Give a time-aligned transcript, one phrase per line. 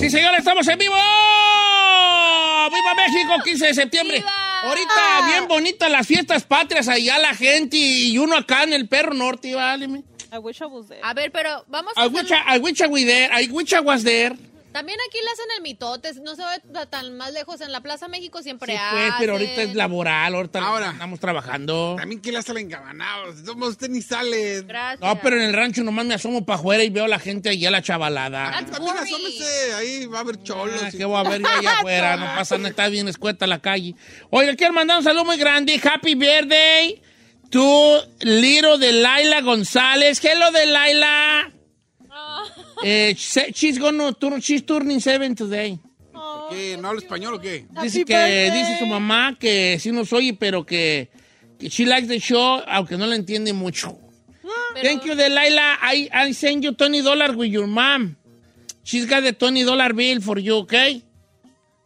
[0.00, 0.94] Sí, señor, estamos en vivo.
[0.94, 3.42] ¡Viva México!
[3.44, 4.24] 15 de septiembre.
[4.62, 9.14] Ahorita bien bonitas las fiestas patrias, allá la gente y uno acá en el Perro
[9.14, 9.86] Norte, ¿vale?
[10.32, 11.00] I wish I was there.
[11.02, 13.30] A ver, pero vamos a I wish I, I wish I were there.
[13.32, 14.36] I wish I was there.
[14.74, 17.60] También aquí le hacen el mitote, no se va tan más lejos.
[17.60, 18.98] En la Plaza México siempre Sí, hacen.
[18.98, 20.90] pues, pero ahorita es laboral, ahorita Ahora.
[20.90, 21.94] estamos trabajando.
[21.96, 23.36] También que la salen engabanados.
[23.46, 24.62] Somos usted ni sale.
[24.62, 25.00] Gracias.
[25.00, 27.50] No, pero en el rancho nomás me asomo para afuera y veo a la gente
[27.50, 28.50] allá, la chavalada.
[28.50, 30.80] That's También asómese, ahí va a haber cholos.
[30.82, 32.16] Ah, y- ¿Qué voy a ver yo allá afuera?
[32.16, 33.94] No pasa nada, está bien escueta la calle.
[34.30, 35.80] Oiga, quiero mandar un saludo muy grande.
[35.80, 37.00] Happy birthday
[37.50, 40.18] to Little de Laila González.
[40.24, 41.52] Hello de Laila.
[42.86, 45.78] Eh, she- she's gonna turn, she's turning seven today.
[46.50, 46.76] ¿Qué?
[46.76, 47.66] ¿No habla español o qué?
[47.82, 51.08] Dice que dice su mamá que sí nos oye, pero que,
[51.58, 53.98] que she likes the show, aunque no la entiende mucho.
[54.74, 55.78] Pero- Thank you, Delilah.
[55.82, 58.16] I, I send you $20 with your mom.
[58.82, 61.02] She's got the $20 bill for you, okay?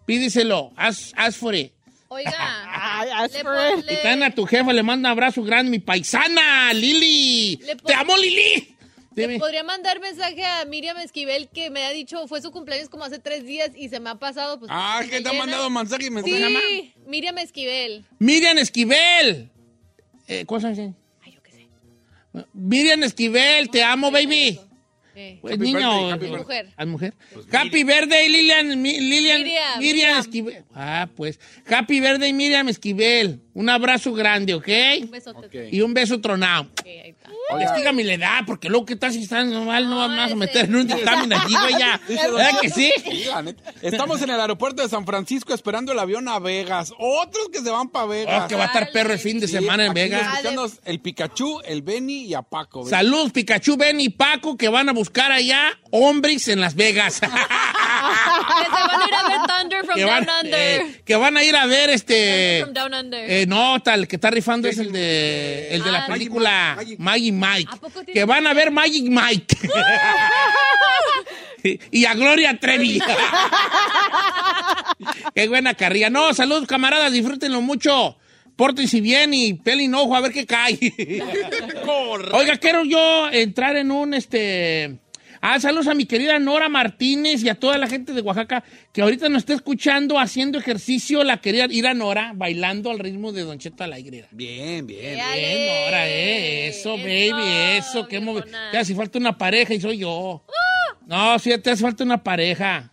[0.06, 0.72] Pídiselo.
[0.76, 1.72] Ask, ask for it.
[2.10, 2.32] Oiga.
[2.32, 3.86] Asked le for pon- it.
[3.86, 7.56] le- Y tan a tu jefa le manda un abrazo grande, mi paisana, Lili.
[7.58, 8.74] Pon- ¡Te amo, Lili!
[9.26, 9.38] Dime.
[9.38, 13.18] Podría mandar mensaje a Miriam Esquivel que me ha dicho, fue su cumpleaños como hace
[13.18, 14.58] tres días y se me ha pasado.
[14.58, 16.36] Pues, Ah, me que te ha mandado mensaje y mensaje.
[16.36, 18.04] Sí, Miriam Esquivel.
[18.18, 19.50] Miriam Esquivel.
[20.26, 20.94] Eh, ¿Cuántos años tiene?
[21.24, 21.66] Ay, yo qué sé.
[22.52, 24.60] Miriam Esquivel, te amo, baby.
[25.20, 25.78] Eh, Pues Happy niño.
[25.80, 26.38] birthday, happy birthday.
[26.38, 26.68] Mujer.
[26.76, 27.14] ¿Al mujer?
[27.52, 28.68] happy birthday, Lilian.
[28.82, 29.08] Lilian.
[29.10, 30.18] Miriam, Miriam, Miriam.
[30.20, 30.64] Esquivel.
[30.74, 31.40] Ah, pues.
[31.68, 33.40] Happy birthday, Miriam Esquivel.
[33.58, 34.68] Un abrazo grande, ¿ok?
[35.02, 35.46] un besote.
[35.46, 35.72] Ok.
[35.72, 36.68] Y un beso tronado.
[36.70, 37.28] Ok, ahí está.
[37.92, 40.76] La edad, porque luego que estás si estás mal, no No, vamos a meter en
[40.76, 42.00] un dictamen allí, güey, ya.
[42.08, 42.92] ¿Verdad que sí?
[43.82, 46.92] Estamos en el aeropuerto de San Francisco esperando el avión a Vegas.
[47.00, 48.44] Otros que se van para Vegas.
[48.44, 50.44] Oh, que va a estar perro el fin de Sí, semana en Vegas.
[50.84, 52.84] el Pikachu, el Benny y a Paco.
[52.84, 52.90] ¿ves?
[52.90, 57.20] Saludos, Pikachu, Ben y Paco, que van a buscar allá hombres en Las Vegas.
[58.48, 60.80] Que se van a ir a ver Thunder from que, van, Down Under.
[60.80, 62.60] eh, que van a ir a ver este...
[62.60, 63.30] Thunder from Down Under.
[63.30, 66.74] Eh, no, tal, el que está rifando es el de, el de la Ah, película
[66.76, 67.68] Magic Maggie Mike.
[67.72, 69.56] ¿A poco tiene- Que van a ver Magic Mike.
[71.64, 73.00] y, y a Gloria Trevi.
[75.34, 76.10] Qué buena carrilla.
[76.10, 78.16] No, saludos, camaradas, disfrútenlo mucho.
[78.56, 80.76] Pórtense bien y pelin ojo a ver qué cae.
[82.32, 84.98] Oiga, quiero yo entrar en un este.
[85.40, 89.02] Ah, saludos a mi querida Nora Martínez y a toda la gente de Oaxaca que
[89.02, 91.22] ahorita nos está escuchando haciendo ejercicio.
[91.24, 94.26] La quería ir a Nora bailando al ritmo de Don Cheto Alegre.
[94.32, 95.18] Bien, bien.
[95.18, 95.40] Éale.
[95.40, 96.68] Bien, Nora, eh.
[96.68, 98.06] Eso, baby, eso.
[98.08, 98.70] Qué viejona.
[98.72, 100.44] Te hace falta una pareja y soy yo.
[101.06, 102.92] No, sí, te hace falta una pareja.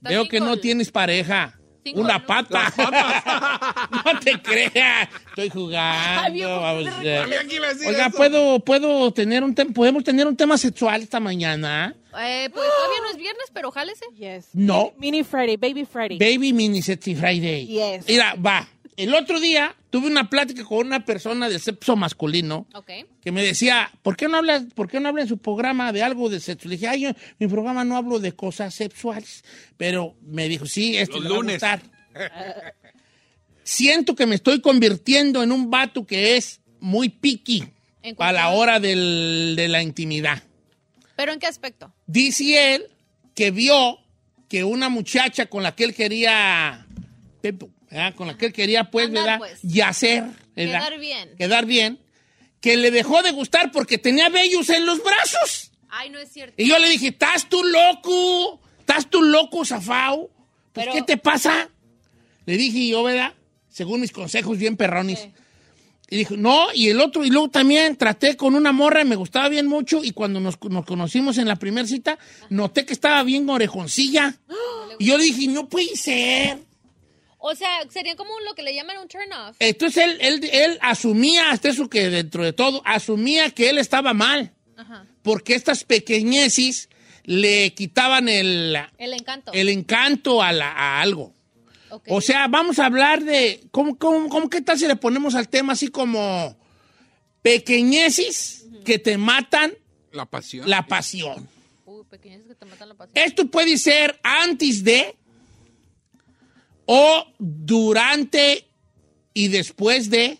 [0.00, 1.59] Veo que no tienes pareja.
[1.94, 2.26] Una ¿no?
[2.26, 2.72] pata.
[4.04, 5.08] no te creas.
[5.28, 6.32] Estoy jugando.
[6.32, 7.26] viejo, vamos a ver.
[7.86, 8.16] Oiga, eso.
[8.16, 11.94] ¿puedo, puedo tener un tem- ¿podemos tener un tema sexual esta mañana?
[12.20, 14.04] Eh, pues todavía no es viernes, pero jálese.
[14.16, 14.48] Yes.
[14.52, 14.92] No.
[14.98, 16.18] Mini Freddy, Baby Freddy.
[16.18, 17.66] Baby Mini Sexy Friday.
[17.66, 18.06] Yes.
[18.08, 18.68] Mira, va.
[19.02, 22.90] El otro día tuve una plática con una persona del sexo masculino Ok.
[23.22, 26.02] que me decía, ¿por qué no hablas, por qué no habla en su programa de
[26.02, 26.68] algo de sexo?
[26.68, 29.42] Le dije, ay, yo en mi programa no hablo de cosas sexuales.
[29.76, 31.54] Pero me dijo, sí, este Los le va a lunes.
[31.54, 31.82] gustar.
[33.62, 37.64] Siento que me estoy convirtiendo en un vato que es muy picky
[38.02, 40.42] ¿En a la hora del- de la intimidad.
[41.16, 41.92] ¿Pero en qué aspecto?
[42.06, 42.86] Dice él
[43.34, 43.98] que vio
[44.48, 46.86] que una muchacha con la que él quería,
[47.90, 48.14] ¿verdad?
[48.14, 49.38] con la que él quería, pues, Andar, ¿verdad?
[49.38, 49.58] pues.
[49.62, 50.24] Yacer,
[50.56, 50.78] ¿verdad?
[50.80, 51.30] Quedar bien.
[51.36, 51.98] Quedar bien,
[52.60, 55.72] que le dejó de gustar porque tenía vellos en los brazos.
[55.88, 56.54] Ay, no es cierto.
[56.56, 58.60] Y yo le dije, ¿estás tú loco?
[58.78, 60.28] ¿Estás tú loco, Zafao?
[60.72, 61.68] Pues, Pero- ¿Qué te pasa?
[62.46, 63.34] Le dije yo, ¿verdad?
[63.68, 65.18] Según mis consejos bien perronis.
[65.18, 65.32] Sí.
[66.12, 69.48] Y dijo, no, y el otro, y luego también traté con una morra, me gustaba
[69.48, 73.48] bien mucho, y cuando nos, nos conocimos en la primera cita, noté que estaba bien
[73.48, 74.36] orejoncilla.
[74.98, 76.58] Y yo le dije, no puede ser.
[77.42, 79.56] O sea, sería como lo que le llaman un turn off.
[79.58, 84.12] Entonces él, él, él asumía, hasta eso que dentro de todo, asumía que él estaba
[84.14, 84.52] mal.
[84.76, 85.06] Ajá.
[85.22, 86.88] Porque estas pequeñeces
[87.24, 89.52] le quitaban el, El encanto.
[89.54, 91.32] el encanto a, la- a algo.
[92.08, 93.62] O sea, vamos a hablar de.
[93.72, 96.56] ¿cómo, cómo, cómo qué tal si le ponemos al tema así como
[97.42, 99.72] pequeñeces que te matan
[100.12, 100.68] La pasión.
[100.68, 101.48] la pasión?
[101.84, 103.12] Uy, pequeños que te matan la pasión.
[103.16, 105.16] Esto puede ser antes de
[106.92, 108.66] o durante
[109.32, 110.38] y después de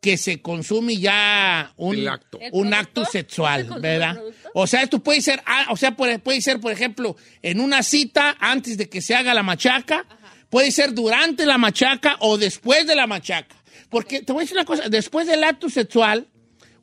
[0.00, 2.38] que se consume ya un El acto.
[2.40, 4.22] ¿El un acto ¿Se sexual, ¿verdad?
[4.54, 7.82] O sea, esto puede ser, ah, o sea, puede, puede ser, por ejemplo, en una
[7.82, 10.06] cita antes de que se haga la machaca,
[10.48, 13.56] puede ser durante la machaca o después de la machaca.
[13.88, 16.28] Porque te voy a decir una cosa, después del acto sexual,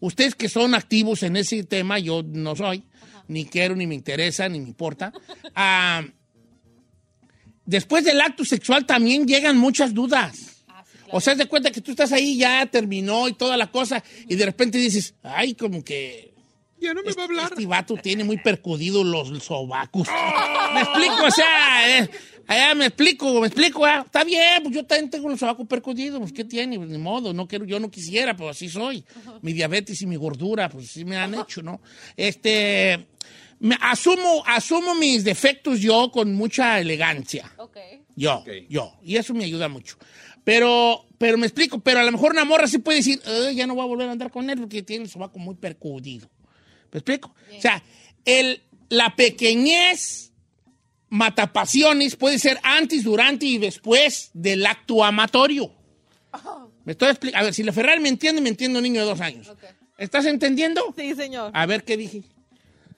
[0.02, 2.84] ustedes que son activos en ese tema, yo no soy,
[3.30, 5.14] ni quiero, ni me interesa, ni me importa.
[5.56, 6.04] ah,
[7.68, 10.64] después del acto sexual también llegan muchas dudas.
[11.12, 14.36] O sea, de cuenta que tú estás ahí, ya terminó y toda la cosa, y
[14.36, 16.34] de repente dices, ay, como que
[16.82, 17.50] Ya no me va a hablar.
[17.52, 20.08] este vato tiene muy percudidos los sobacos.
[20.74, 22.10] Me explico, o sea, eh,
[22.46, 26.20] allá me explico, me explico, ah, está bien, pues yo también tengo los sobacos percudidos,
[26.20, 26.76] pues ¿qué tiene?
[26.78, 29.06] Pues, ni modo, no quiero, yo no quisiera, pues así soy.
[29.42, 31.80] Mi diabetes y mi gordura, pues sí me han hecho, ¿no?
[32.18, 33.08] Este,
[33.82, 37.52] asumo, asumo mis defectos yo con mucha elegancia.
[37.58, 37.78] Ok.
[38.16, 38.98] Yo, yo.
[39.04, 39.98] Y eso me ayuda mucho.
[40.44, 43.68] Pero, pero me explico, pero a lo mejor una morra sí puede decir, "Ay, ya
[43.68, 46.30] no voy a volver a andar con él porque tiene el sobaco muy percudido.
[46.92, 47.36] ¿Me explico?
[47.58, 47.84] O sea,
[48.24, 50.32] el, la pequeñez
[51.10, 55.72] matapasiones puede ser antes, durante y después del acto amatorio.
[56.86, 57.42] Me estoy explicando.
[57.42, 59.52] A ver, si la Ferrari me entiende, me entiende un niño de dos años.
[59.98, 60.94] ¿Estás entendiendo?
[60.96, 61.52] Sí, señor.
[61.54, 62.24] A ver qué dije.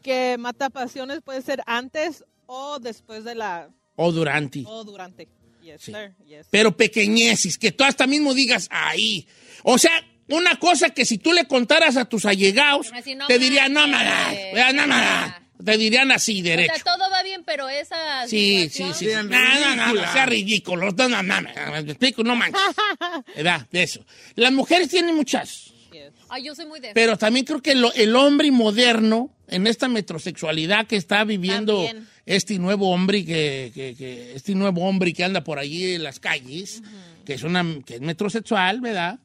[0.01, 3.69] Que mata pasiones puede ser antes o después de la...
[3.96, 4.63] O durante.
[4.66, 5.28] o durante.
[5.62, 5.92] Yes, Sí.
[5.94, 6.13] sir.
[6.25, 6.48] Yes.
[6.50, 9.28] pero pequeñeces, que tú hasta mismo digas ahí.
[9.63, 9.92] O sea,
[10.30, 13.88] una cosa que si tú le contaras a tus allegados, Así, no te dirían, no,
[13.88, 14.31] mamá,
[14.74, 15.46] no, mamá.
[15.63, 16.74] Te dirían así, O derecho.
[16.75, 19.07] sea, todo va bien, pero esa Sí, sí, sí.
[19.07, 20.90] No, no, no, no, sea ridículo.
[20.94, 22.62] No, no, no, no, me explico, no manches.
[23.36, 23.68] ¿Verdad?
[23.69, 24.06] De eso.
[24.36, 26.13] Las mujeres tienen muchas, Yes.
[26.30, 26.92] Ay, yo soy muy de...
[26.94, 32.07] pero también creo que lo- el hombre moderno, en esta metrosexualidad que está viviendo También.
[32.25, 36.19] este nuevo hombre que, que- que- este nuevo hombre que anda por allí en las
[36.19, 36.81] calles,
[37.25, 39.19] que es una que es metrosexual, ¿verdad?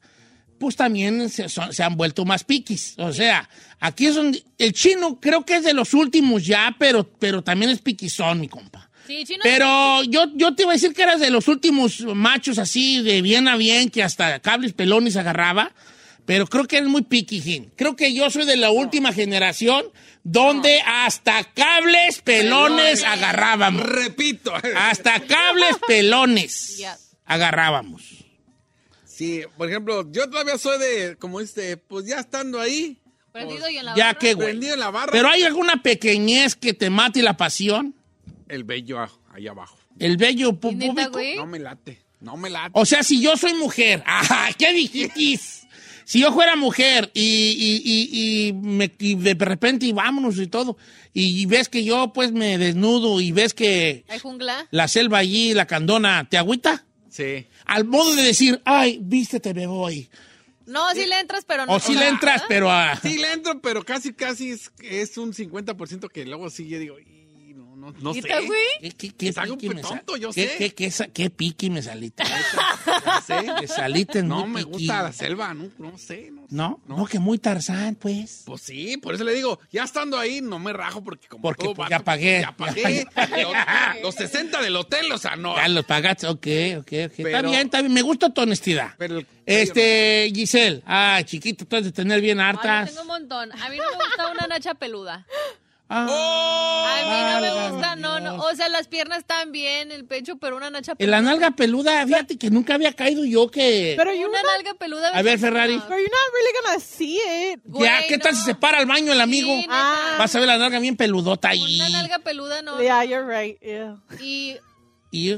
[0.59, 2.95] Pues también se, son- se han vuelto más piquis.
[2.97, 3.49] O sea,
[3.79, 7.71] aquí es donde el chino creo que es de los últimos ya, pero, pero también
[7.71, 8.89] es piquizón, mi compa.
[9.05, 9.41] Sí, chino.
[9.43, 13.21] Pero yo, yo te iba a decir que eras de los últimos machos así, de
[13.21, 15.73] bien a bien, que hasta cables pelones agarraba.
[16.25, 17.71] Pero creo que eres muy piquijín.
[17.75, 19.85] Creo que yo soy de la última generación
[20.23, 23.83] donde hasta cables pelones agarrábamos.
[23.83, 24.51] Repito.
[24.75, 26.83] Hasta cables pelones
[27.25, 28.01] agarrábamos.
[29.05, 32.97] Sí, por ejemplo, yo todavía soy de, como dice, pues ya estando ahí,
[33.31, 34.19] Prendido y en la Ya barra.
[34.19, 34.47] que, güey.
[34.47, 37.93] prendido en la barra, Pero hay alguna pequeñez que te mate la pasión.
[38.47, 38.99] el bello
[39.33, 39.77] ahí abajo.
[39.99, 41.11] El bello pu- ¿Y neta, público.
[41.11, 41.35] güey?
[41.37, 42.71] No me late, no me late.
[42.73, 44.49] O sea, si yo soy mujer, ¡ajá!
[44.57, 45.64] ¿Qué dijiste?
[46.05, 50.47] Si yo fuera mujer y, y- y- y me- y de repente y vámonos y
[50.47, 50.77] todo,
[51.13, 54.67] y ves que yo pues me desnudo y ves que Hay jungla.
[54.71, 56.85] la selva allí, la candona, ¿te agüita?
[57.09, 57.47] Sí.
[57.65, 60.09] Al modo de decir, ay, vístete, me voy.
[60.67, 61.73] No, sí le entras, pero no.
[61.73, 62.95] O si le entras, pero a...
[63.01, 66.99] Sí le entro, pero casi, casi es, es un 50% que luego sí yo digo,
[66.99, 67.14] "Y,
[67.91, 68.21] no, no, sé.
[68.21, 70.57] ¿Qué, qué, qué Es algo me tonto, yo qué- sé.
[70.57, 72.23] qué- qué sa- qué piqui me saliste?
[73.05, 73.41] No sé.
[73.61, 74.71] Me saliste No muy me piqui.
[74.87, 76.29] gusta la selva, no, no sé.
[76.31, 76.81] No, ¿No?
[76.87, 76.97] No.
[76.97, 78.43] No, que muy tarzán, pues.
[78.45, 81.63] Pues sí, por eso le digo, ya estando ahí no me rajo porque como Porque,
[81.65, 82.41] todo pues, vato, ya pagué.
[82.45, 83.05] Ya pagué.
[83.43, 85.55] los, los 60 del hotel, o sea, no.
[85.55, 86.35] Ya los pagaste, ok,
[86.79, 86.91] ok, ok.
[86.91, 87.93] está Pero- bien, está bien.
[87.93, 88.93] Me gusta tu honestidad.
[88.97, 92.89] Pero el- Este, Giselle, ay, chiquito, tú has de tener bien Ay, hartas.
[92.89, 93.51] tengo un montón.
[93.51, 95.25] A mí no me gusta una nacha peluda.
[95.87, 96.85] Ah, ¡Oh!
[96.87, 98.43] A mí no me gusta, no, no.
[98.43, 101.17] O sea, las piernas están bien, el pecho, pero una nacha peluda.
[101.17, 103.93] la nalga peluda, fíjate que nunca había caído yo que...
[103.95, 105.09] Pero you're Una not, nalga peluda.
[105.09, 105.75] A ver, Ferrari.
[105.77, 107.61] but you're not really gonna see it.
[107.79, 109.49] ya, ¿qué tal si se para al baño el amigo?
[109.49, 110.15] Sí, neta.
[110.17, 111.75] Vas a ver la nalga bien peludota ahí.
[111.75, 112.81] Una nalga peluda, no.
[112.81, 113.59] Yeah, you're right.
[113.61, 113.97] Yeah.
[114.19, 114.57] Y,
[115.11, 115.37] Y.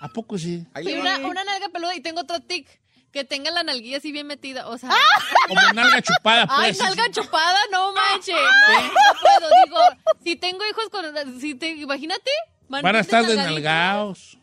[0.00, 0.66] ¿A poco sí?
[0.76, 2.68] Una, una nalga peluda y tengo otro tic.
[3.14, 4.66] Que tenga la nalguilla así bien metida.
[4.68, 4.90] O sea.
[5.48, 6.82] Como nalga chupada, Ay, pues.
[6.82, 8.34] nalga chupada, no manches.
[8.34, 8.90] No, no
[9.20, 9.50] puedo.
[9.64, 9.78] Digo,
[10.24, 11.40] si tengo hijos con.
[11.40, 12.30] Si te, imagínate.
[12.68, 14.36] Van a estar desnalgados.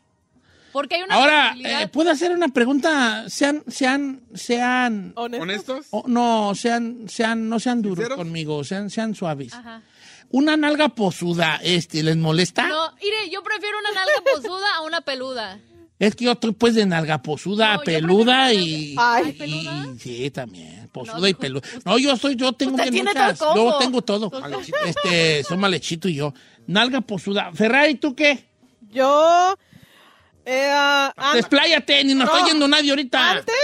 [0.71, 3.25] Porque hay una Ahora, eh, ¿puedo hacer una pregunta?
[3.27, 5.43] Sean, sean, sean, Honesto.
[5.43, 5.87] ¿Honestos?
[5.91, 8.17] oh, no, sean, sean, no sean duros ¿Sinceros?
[8.17, 9.53] conmigo, sean, sean suaves.
[9.53, 9.81] Ajá.
[10.29, 12.67] Una nalga posuda, este, ¿les molesta?
[12.67, 15.59] No, mire, yo prefiero una nalga posuda a una peluda.
[16.01, 19.29] Es que yo estoy pues de nalga posuda, No, peluda y, Ay.
[19.29, 19.85] y- ¿Peluda?
[19.99, 21.61] sí, también, posuda No, y peluda.
[21.85, 23.37] No, yo soy, yo tengo Usted tiene muchas.
[23.37, 23.55] todo.
[23.55, 24.31] Yo tengo todo.
[24.85, 26.33] Este, soy malechito y yo.
[26.65, 27.51] Nalga posuda.
[27.53, 28.49] Ferrari, ¿tú qué?
[28.89, 29.55] Yo.
[30.43, 32.35] Eh, an- Despláyate, ni nos No.
[32.35, 33.31] está yendo nadie ahorita.
[33.33, 33.55] antes,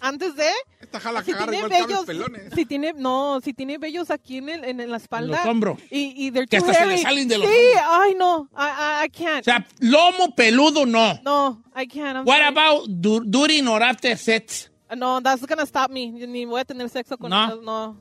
[0.00, 0.48] antes de.
[0.80, 2.42] Esta jala Si tiene vellos, pelones.
[2.54, 5.36] si tiene, no, si tiene vellos aquí en, el, en, en la espalda.
[5.38, 5.78] los hombros.
[5.90, 7.84] Y, y Que hasta se le salen de los Sí, hombros.
[7.86, 8.56] ay, no, I,
[9.04, 9.40] I, can't.
[9.40, 11.20] O sea, lomo peludo, no.
[11.24, 12.16] no, I can't.
[12.18, 12.48] I'm What sorry.
[12.48, 14.70] about du- during or after sex?
[14.96, 16.10] No, that's gonna stop me.
[16.10, 17.44] Ni voy a tener sexo con No.
[17.46, 17.96] ellos, no.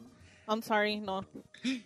[0.47, 1.23] I'm sorry, no.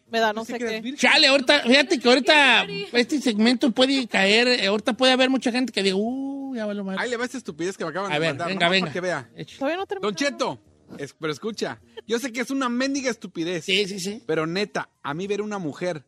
[0.10, 0.82] Me da no sé qué.
[0.82, 0.96] virgen.
[0.98, 5.72] Chale, ahorita, fíjate que ahorita este segmento puede caer, eh, ahorita puede haber mucha gente
[5.72, 6.98] que diga, uh, ya vale mal.
[6.98, 8.48] Ahí le va esta estupidez que me acaban A de ver, mandar.
[8.48, 8.86] venga, venga.
[8.86, 9.30] Para que vea.
[9.60, 10.08] Todavía no termino.
[10.08, 10.60] Don Cheto,
[10.98, 13.66] es- pero escucha, yo sé que es una mendiga estupidez.
[13.66, 14.24] Sí, sí, sí.
[14.26, 16.04] Pero neta, a mí ver una mujer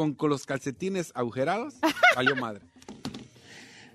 [0.00, 1.74] con, con los calcetines agujerados,
[2.16, 2.64] valió madre.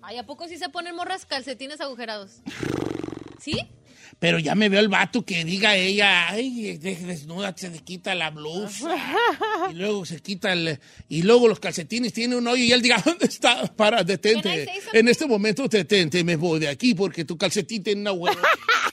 [0.03, 2.41] Ay, ¿a poco sí se ponen morras calcetines agujerados?
[3.41, 3.57] ¿Sí?
[4.19, 8.13] Pero ya me veo el vato que diga ella, ay, de- desnuda, se le quita
[8.13, 8.95] la blusa.
[9.71, 10.79] y luego se quita el.
[11.09, 13.65] Y luego los calcetines tienen un hoyo y él diga, ¿dónde está?
[13.75, 14.69] Para, detente.
[14.93, 18.37] En este momento detente, me voy de aquí porque tu calcetín tiene una hueá.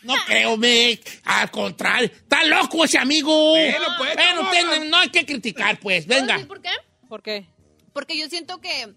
[0.02, 0.98] No creo, me.
[1.24, 2.10] Al contrario.
[2.10, 3.50] Está loco ese amigo.
[3.50, 4.16] Bueno, pues,
[4.88, 6.06] no hay que criticar, pues.
[6.06, 6.46] ¿Puedo Venga.
[6.46, 6.70] por qué?
[7.12, 7.46] ¿Por qué?
[7.92, 8.94] Porque yo siento que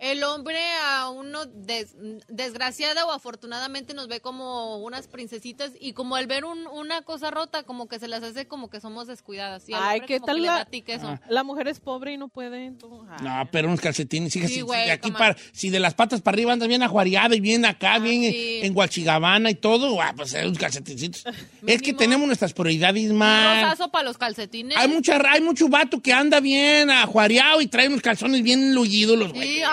[0.00, 1.94] el hombre a uno des-
[2.28, 7.30] desgraciada o afortunadamente nos ve como unas princesitas y como al ver un- una cosa
[7.30, 9.68] rota como que se las hace como que somos descuidadas.
[9.68, 11.06] Y Ay, ¿qué tal la- eso.
[11.08, 11.20] Ah.
[11.28, 12.68] La mujer es pobre y no puede.
[12.68, 12.76] ay.
[13.22, 16.20] No, pero unos calcetines, sí, Sí, si- güey, si aquí para, si de las patas
[16.22, 18.60] para arriba andas bien ajuareada y bien acá, bien Ah, sí.
[18.62, 21.24] en Guachigabana y todo, ah, pues unos calcetincitos.
[21.66, 23.62] es que tenemos nuestras prioridades Un más.
[23.62, 24.76] rosazo para los calcetines.
[24.76, 29.18] Hay mucha, hay mucho vato que anda bien ajuareado y trae unos calzones bien lullidos
[29.18, 29.66] los güeyes.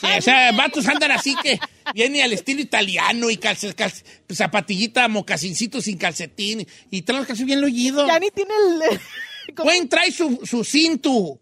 [0.00, 1.58] Sí, o sea, vatos andan así que
[1.92, 7.46] viene al estilo italiano y calce- calce- zapatillita, mocasincito sin calcetín y trae los calzones
[7.46, 8.06] bien lullidos.
[8.06, 9.00] Ya ni tiene el.
[9.56, 11.40] Pueden traer su, su cinto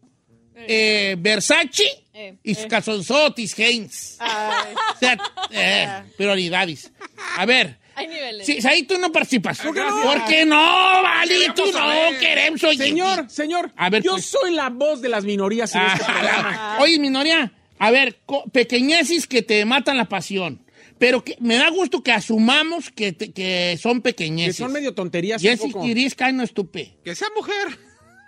[0.56, 1.84] eh, Versace
[2.14, 2.38] Eh.
[2.42, 4.16] y sus calzonzotis Heinz.
[4.20, 5.18] O sea,
[5.50, 6.90] eh, prioridades.
[7.36, 7.78] A ver.
[7.94, 8.46] Hay niveles.
[8.46, 9.58] Sí, ahí tú no participas.
[9.60, 10.02] ¿Por qué no?
[10.02, 11.46] ¿Por qué no, Vali?
[11.54, 11.74] Tú Queremos
[12.12, 12.78] no queremos oye.
[12.78, 14.24] Señor, señor, A ver, yo pues.
[14.26, 16.76] soy la voz de las minorías en este Ah, programa.
[16.80, 18.20] Oye, minoría, a ver,
[18.52, 20.64] pequeñeces que te matan la pasión.
[20.98, 24.56] Pero que me da gusto que asumamos que, te- que son Que pequeñeces.
[24.56, 25.86] son medio tonterías Y un es poco.
[25.86, 26.98] iris no estupé.
[27.02, 27.78] Que sea mujer.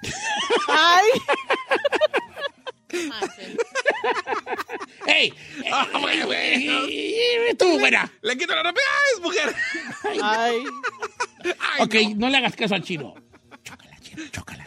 [0.69, 1.09] Ay.
[5.07, 5.35] ¡Ey!
[5.71, 5.87] Ah,
[6.33, 7.55] ¡Ey!
[7.59, 8.11] ¡Tú, buena!
[8.23, 8.81] Le quito la ropa.
[8.81, 9.55] ¡Ah, es mujer!
[10.23, 10.65] Ay.
[11.59, 12.27] Ay, Ok, no.
[12.27, 12.29] no.
[12.31, 13.15] le hagas caso al chino.
[13.65, 14.65] Chócala, chino, chócala.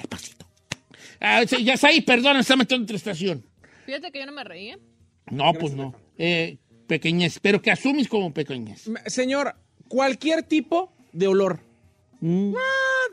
[0.00, 0.46] Al pasito.
[1.20, 3.46] Ah, sí, ya está ahí, perdón, está metiendo en estación.
[3.92, 4.70] Fíjate que yo no me reí.
[4.70, 4.78] ¿eh?
[5.30, 5.94] No, pues no.
[6.16, 6.56] Eh,
[6.86, 8.88] pequeñez, pero que asumes como pequeñez.
[9.04, 9.54] Señor,
[9.86, 11.60] cualquier tipo de olor.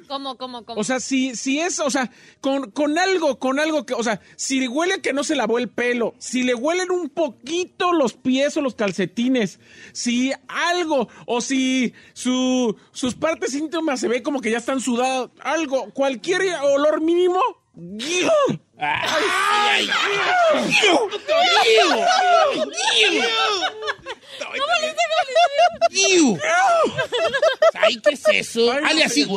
[0.08, 0.80] ¿Cómo, cómo, cómo?
[0.80, 2.10] O sea, si, si es, o sea,
[2.40, 5.58] con, con algo, con algo que, o sea, si le huele que no se lavó
[5.60, 9.60] el pelo, si le huelen un poquito los pies o los calcetines,
[9.92, 15.30] si algo, o si su, sus partes íntimas se ve como que ya están sudadas,
[15.42, 17.42] algo, cualquier olor mínimo,
[17.76, 18.30] ¡guiu!
[18.82, 19.10] ¡Ay,
[19.68, 19.90] ay,
[20.54, 20.76] ay!
[25.92, 26.40] ¡Iu!
[27.74, 28.72] ¡Ay, qué es eso!
[28.72, 29.04] Sé.
[29.04, 29.28] así.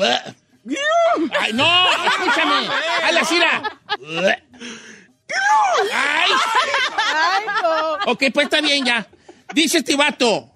[1.40, 1.90] ¡Ay, no!
[2.06, 2.68] ¡Escúchame!
[3.02, 3.40] ¡Hazle así.
[5.92, 6.30] ¡Ay!
[7.14, 8.12] Ay, no.
[8.12, 9.06] Ok, pues está bien ya.
[9.52, 10.51] Dice este vato.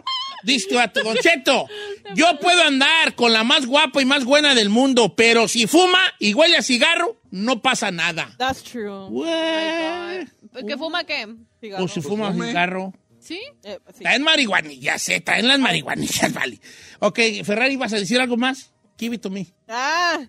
[0.47, 1.03] Dice vato.
[1.03, 1.67] Don Cheto,
[2.15, 5.99] yo puedo andar con la más guapa y más buena del mundo, pero si fuma
[6.21, 8.33] y huele a cigarro, no pasa nada.
[8.39, 9.09] That's true.
[9.11, 10.29] Güey.
[10.67, 11.27] ¿Qué fuma qué?
[11.61, 11.85] Cigarro.
[11.85, 12.47] O si fuma fume.
[12.47, 12.95] cigarro.
[13.19, 13.41] ¿Sí?
[13.65, 14.05] Eh, sí.
[14.05, 16.61] Traen marihuanillas, eh, traen las marihuanillas, vale.
[17.01, 18.73] Ok, Ferrari, ¿vas a decir algo más?
[18.97, 19.49] Give it to me.
[19.67, 20.25] Ah,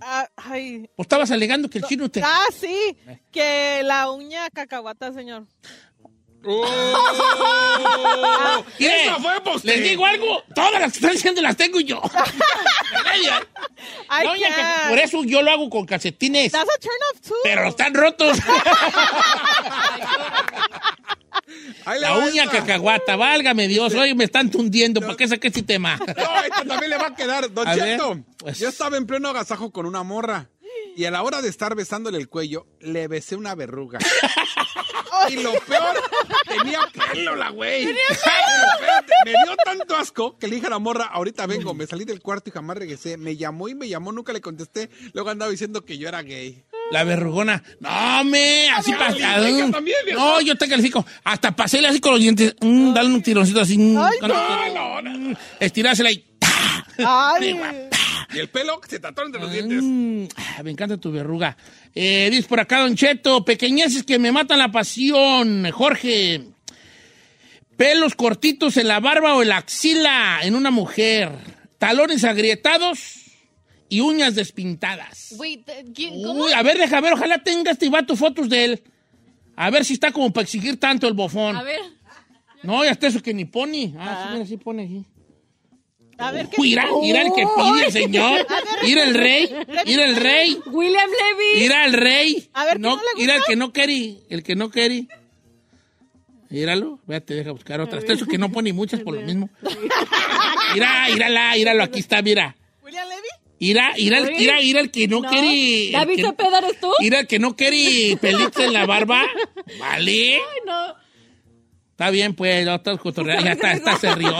[0.00, 0.90] ah, ay.
[0.96, 2.20] ¿O estabas alegando que el chino te...
[2.20, 2.96] Ah, sí.
[3.30, 5.46] Que la uña cacahuata, señor.
[6.44, 7.78] ¡Oh!
[8.78, 12.00] Mire, ¡Eso fue por Les digo algo, todas las que están diciendo las tengo yo.
[14.12, 17.34] Que- por eso yo lo hago con calcetines, That's a turn off too.
[17.42, 18.38] pero están rotos.
[21.84, 25.96] Ahí La uña cacahuata, válgame Dios, hoy me están tundiendo, ¿para qué saqué este tema?
[25.96, 26.04] No,
[26.42, 27.52] esta también le va a quedar.
[27.52, 28.00] Don A ver,
[28.38, 28.58] pues.
[28.58, 30.48] yo estaba en pleno agasajo con una morra.
[30.94, 33.98] Y a la hora de estar besándole el cuello, le besé una verruga.
[35.28, 35.96] Y lo peor,
[36.46, 36.80] tenía
[37.12, 37.86] pelo la güey.
[37.86, 42.20] Me dio tanto asco que le dije a la morra, ahorita vengo, me salí del
[42.20, 43.16] cuarto y jamás regresé.
[43.16, 44.90] Me llamó y me llamó, nunca le contesté.
[45.12, 46.64] Luego andaba diciendo que yo era gay.
[46.90, 47.62] La verrugona.
[47.80, 49.70] No, me, así pasado.
[49.70, 50.20] también, viejo.
[50.20, 51.06] No, yo te califico.
[51.24, 52.54] Hasta pasé así con los dientes.
[52.60, 53.78] Mm, dale un tironcito así.
[53.78, 56.18] mm, Ay, con- no, no, mm, Estirársela y.
[56.38, 56.86] ¡ta!
[56.98, 57.56] Ay.
[58.34, 59.80] Y el pelo se trató entre los dientes.
[59.82, 61.56] Mm, ah, me encanta tu verruga.
[61.94, 65.70] Eh, dice por acá, Don Cheto, pequeñeces que me matan la pasión.
[65.70, 66.42] Jorge,
[67.76, 71.30] pelos cortitos en la barba o en la axila en una mujer.
[71.78, 73.16] Talones agrietados
[73.88, 75.34] y uñas despintadas.
[75.36, 76.44] Güey, te- ¿quién- ¿cómo?
[76.44, 78.82] Uy, a ver, deja ver, ojalá tenga este vato fotos de él.
[79.56, 81.56] A ver si está como para exigir tanto el bofón.
[81.56, 81.80] A ver.
[82.62, 83.92] No, ya está eso que ni pone.
[83.98, 85.04] Ah, sí, mira, sí pone aquí.
[86.18, 86.60] A ver qué.
[86.60, 88.46] Mira, mira el que pide el señor.
[88.82, 89.50] Mira el rey.
[89.86, 90.58] Mira el rey.
[90.66, 91.60] William Levy.
[91.62, 92.48] Mira el rey.
[92.52, 94.16] A ver, ¿qué no, no el que no quiere.
[94.30, 95.06] El que no quiere.
[96.50, 96.98] Míralo.
[97.06, 97.98] Véate, deja buscar otra.
[97.98, 99.48] Hasta eso que no pone muchas por lo mismo.
[100.74, 101.82] Mira, mírala, míralo.
[101.82, 102.54] Aquí está, mira.
[102.84, 103.28] ¿William Levy?
[103.58, 105.86] Mira, el- mira, mira el que no, quiere.
[105.86, 106.90] el ¿David Cepeda eres tú?
[107.00, 109.24] Mira el que no quiere pelitos en la barba.
[109.78, 110.34] Vale.
[110.34, 110.94] Ay, no.
[111.92, 114.34] Está bien, pues, ya está cotorreando, ya está, está se rió.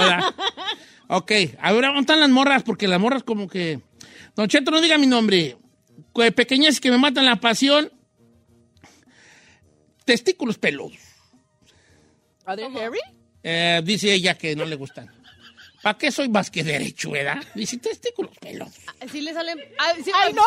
[1.15, 2.63] Ok, a ver, ¿dónde están las morras?
[2.63, 3.81] Porque las morras como que...
[4.35, 5.59] Don Cheto, no diga mi nombre.
[6.15, 7.93] Que Pequeñas que me matan la pasión.
[10.07, 10.97] Testículos peludos.
[12.47, 12.99] ¿Are they hairy?
[13.43, 15.11] Eh, dice ella que no le gustan.
[15.83, 17.43] ¿Para qué soy más que derecho, verdad?
[17.55, 18.73] Dice testículos peludos.
[19.11, 19.59] Sí le salen...
[19.79, 20.43] ah, sí, Ay, sí, no,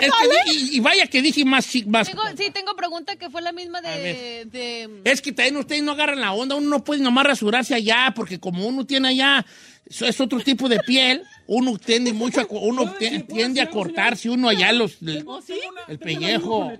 [0.00, 2.06] Es que, di- y, y vaya que dije más chic, más...
[2.08, 4.44] Tengo, sí, tengo pregunta que fue la misma de...
[4.46, 8.12] de Es que también ustedes no agarran la onda, uno no puede nomás rasurarse allá,
[8.14, 9.44] porque como uno tiene allá,
[9.90, 12.94] eso es otro tipo de piel, uno tiende mucho a, uno
[13.28, 15.26] tiende a cortarse uno allá los, el,
[15.88, 16.72] el pellejo.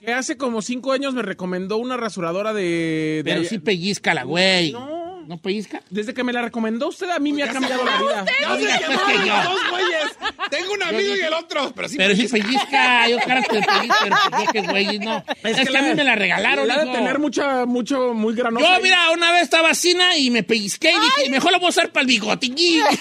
[0.00, 3.22] Que hace como cinco años me recomendó una rasuradora de...
[3.22, 4.72] de Pero sí pellizca la güey.
[4.72, 5.05] No.
[5.26, 5.82] ¿No pellizca?
[5.90, 8.24] Desde que me la recomendó usted, a mí me ha cambiado la vida.
[8.46, 9.42] No digas pues que yo.
[9.42, 10.16] Dos güeyes.
[10.50, 11.72] Tengo un amigo y el otro.
[11.74, 11.96] Pero sí.
[11.96, 15.24] Pero sí pellizca, yo caras que pellizca, pero pues yo que güey, no.
[15.42, 18.76] Es, que, a mí me la regalaron, La de tener mucha, mucho, muy granosa.
[18.76, 21.70] Yo, mira, una vez estaba vacina y me pellizqué y dije, mejor lo voy a
[21.70, 22.46] usar para el bigote.
[22.54, 22.92] ¡Qué asco!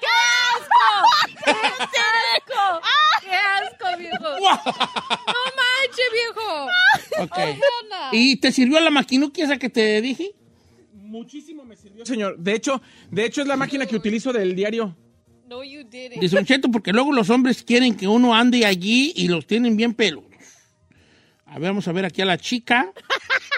[0.00, 0.06] ¡Qué
[0.56, 1.42] asco!
[1.92, 2.00] ¡Qué
[2.54, 2.82] asco,
[3.98, 4.24] viejo!
[4.40, 6.68] ¡No manches, viejo!
[7.20, 7.38] Ok.
[7.38, 8.10] Ana.
[8.12, 10.32] ¿Y te sirvió la maquinuki esa que te dije?
[10.92, 12.38] Muchísimo me sirvió, señor.
[12.38, 14.96] De hecho, de hecho es la máquina que utilizo del diario.
[15.46, 16.20] No, you didn't.
[16.20, 19.76] Dice Don Cheto, porque luego los hombres quieren que uno ande allí y los tienen
[19.76, 20.30] bien peludos.
[21.44, 22.90] A ver, vamos a ver aquí a la chica.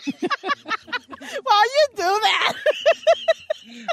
[0.06, 2.56] Why you do that?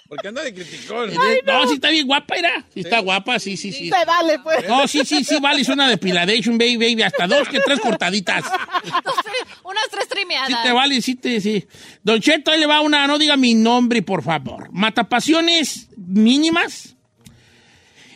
[0.07, 1.11] Porque anda de criticón.
[1.45, 1.67] no.
[1.67, 2.65] sí está bien guapa, era.
[2.73, 3.89] Sí está guapa, sí, sí, sí.
[3.89, 4.67] Se vale, pues.
[4.67, 8.43] No, sí, sí, sí, vale, es una depiladation, baby, baby, hasta dos que tres cortaditas.
[8.43, 10.47] Dos, tres- unas tres trimeadas.
[10.49, 11.65] Sí te vale, sí te, sí.
[12.03, 14.69] Don Cheto, ahí le va una, no diga mi nombre, por favor.
[14.71, 16.95] Matapasiones mínimas.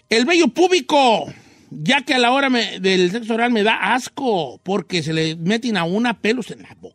[0.09, 1.25] El vello púbico,
[1.71, 5.35] ya que a la hora me- del sexo oral me da asco, porque se le
[5.35, 6.94] meten a una pelos en la boca.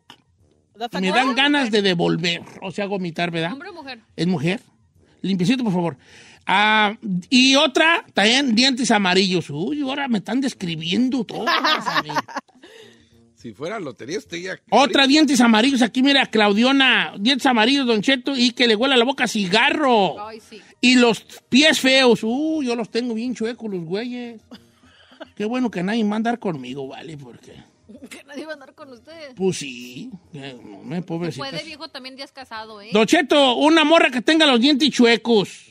[0.93, 3.53] Y me dan ganas de devolver, o sea, vomitar, ¿verdad?
[3.53, 3.99] ¿Hombre o mujer?
[4.15, 4.61] ¿Es mujer?
[5.21, 5.97] Limpiecito, por favor.
[6.45, 6.97] Ah,
[7.29, 9.49] y otra, también dientes amarillos.
[9.49, 12.09] Uy, ahora me están describiendo todas a mí.
[13.35, 14.59] Si fuera lotería, estoy ya.
[14.69, 15.81] Otra, dientes amarillos.
[15.81, 17.13] Aquí, mira, Claudiona.
[17.19, 18.37] Dientes amarillos, Don Cheto.
[18.37, 20.27] Y que le huela la boca a cigarro.
[20.27, 20.61] Ay, sí.
[20.79, 22.19] Y los pies feos.
[22.21, 24.41] Uy, yo los tengo bien chuecos, los güeyes.
[25.35, 27.17] Qué bueno que nadie va a andar conmigo, ¿vale?
[27.17, 27.53] Porque,
[28.09, 29.33] Que nadie va a andar con usted.
[29.35, 30.09] pues sí.
[30.33, 31.49] No me pobrecita.
[31.49, 32.89] Puede, viejo, también ya es casado, ¿eh?
[32.93, 35.67] Don Cheto, una morra que tenga los dientes chuecos.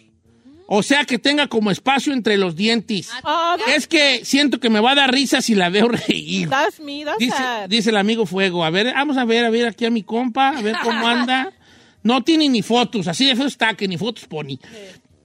[0.72, 3.10] O sea, que tenga como espacio entre los dientes.
[3.24, 6.48] Ah, Es que siento que me va a dar risa si la veo reír.
[6.48, 8.64] that's me, that's Dice, dice el amigo Fuego.
[8.64, 11.52] A ver, vamos a ver, a ver aquí a mi compa, a ver cómo anda.
[12.02, 14.58] No tiene ni fotos, así de feo está que ni fotos pone.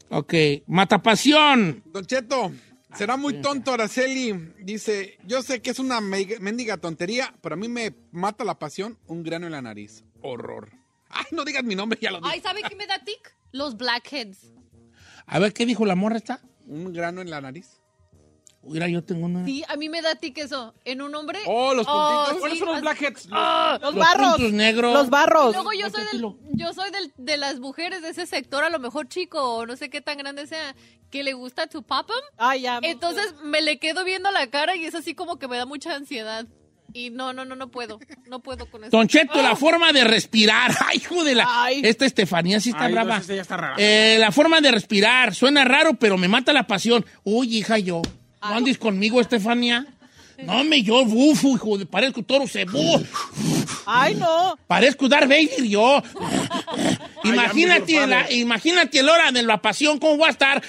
[0.09, 0.33] Ok,
[0.67, 1.81] Matapasión.
[1.85, 2.51] Don Cheto,
[2.97, 4.53] será muy tonto Araceli.
[4.59, 8.57] Dice, yo sé que es una me- mendiga tontería, pero a mí me mata la
[8.59, 10.03] pasión un grano en la nariz.
[10.21, 10.71] Horror.
[11.09, 12.31] Ay, no digas mi nombre, ya lo dije.
[12.33, 13.35] Ay, ¿sabe qué me da tic?
[13.51, 14.51] Los blackheads.
[15.27, 16.41] A ver, ¿qué dijo la morra esta?
[16.67, 17.81] Un grano en la nariz.
[18.67, 19.45] Mira, yo tengo una...
[19.45, 20.73] Sí, a mí me da tic eso.
[20.85, 21.39] En un hombre.
[21.45, 22.29] Oh, los puntitos.
[22.31, 23.25] sí, ¿Cuáles son los blackheads?
[23.27, 24.33] Los Los barros.
[24.35, 24.93] puntos negros.
[24.93, 25.53] Los barros.
[25.53, 26.21] Luego yo soy, del,
[26.53, 29.75] yo soy del, de las mujeres de ese sector, a lo mejor chico o no
[29.75, 30.75] sé qué tan grande sea,
[31.11, 32.35] que le gusta tu pop 'em.
[32.37, 32.79] Ay, ya.
[32.81, 35.93] Entonces me le quedo viendo la cara y es así como que me da mucha
[35.95, 36.45] ansiedad.
[36.93, 37.99] Y no, no, no, no puedo.
[38.27, 38.91] No puedo con eso.
[38.95, 40.71] Don Cheto, la forma de respirar.
[40.87, 41.45] Ay, hijo de la...
[41.47, 41.81] Ay.
[41.83, 43.09] Esta Estefanía sí está Ay, brava.
[43.15, 43.75] entonces ella está rara.
[43.77, 45.35] Eh, la forma de respirar.
[45.35, 47.05] Suena raro, pero me mata la pasión.
[47.23, 48.01] Uy, hija, yo.
[48.49, 49.85] ¿No andes conmigo, Estefanía?
[50.43, 53.03] No, me yo bufo, hijo de, parezco toro cebú.
[53.85, 54.57] Ay, no.
[54.67, 56.03] Parezco Darth Vader yo.
[57.23, 60.61] imagínate, amigo, la, imagínate la hora de la pasión, cómo voy a estar.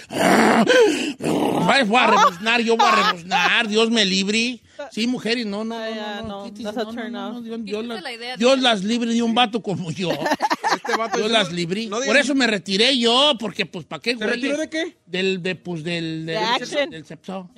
[1.18, 4.60] Voy a rebuznar, yo voy a rebuznar, Dios me libre.
[4.90, 5.78] Sí, mujeres, no, no,
[6.22, 6.50] no, no,
[8.38, 10.10] Dios, las- libre de un vato como yo.
[10.76, 14.26] Este vato las no digas- Por eso me retiré yo, porque pues, ¿para qué, ¿Se
[14.26, 14.96] retiró de qué?
[15.06, 16.90] Del, de, pues, del, del, De action.
[16.90, 17.50] del sepso.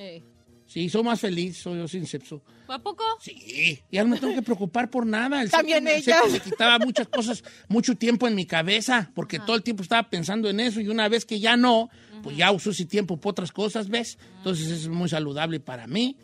[0.67, 2.43] Sí, soy más feliz, soy yo sin sepso.
[2.69, 3.03] ¿A poco?
[3.21, 5.41] Sí, ya no me tengo que preocupar por nada.
[5.41, 6.21] El También ella.
[6.31, 10.51] me quitaba muchas cosas, mucho tiempo en mi cabeza, porque todo el tiempo estaba pensando
[10.51, 11.89] en eso y una vez que ya no,
[12.23, 14.19] pues ya uso ese tiempo para otras cosas, ¿ves?
[14.37, 16.17] Entonces es muy saludable para mí.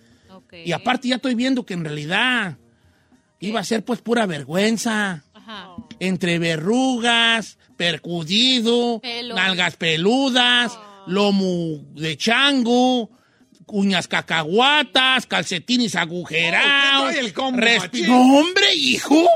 [0.65, 2.57] Y aparte ya estoy viendo que en realidad
[3.41, 5.25] iba a ser pues pura vergüenza.
[5.35, 5.75] Ajá.
[6.01, 9.35] Entre verrugas, percudido, Pelo.
[9.35, 13.11] nalgas peludas, lomo de chango,
[13.67, 17.03] uñas cacahuatas, calcetines agujerados.
[17.03, 18.07] Oh, ¿qué trae el combo, respi- machín?
[18.09, 19.27] No, hombre, hijo.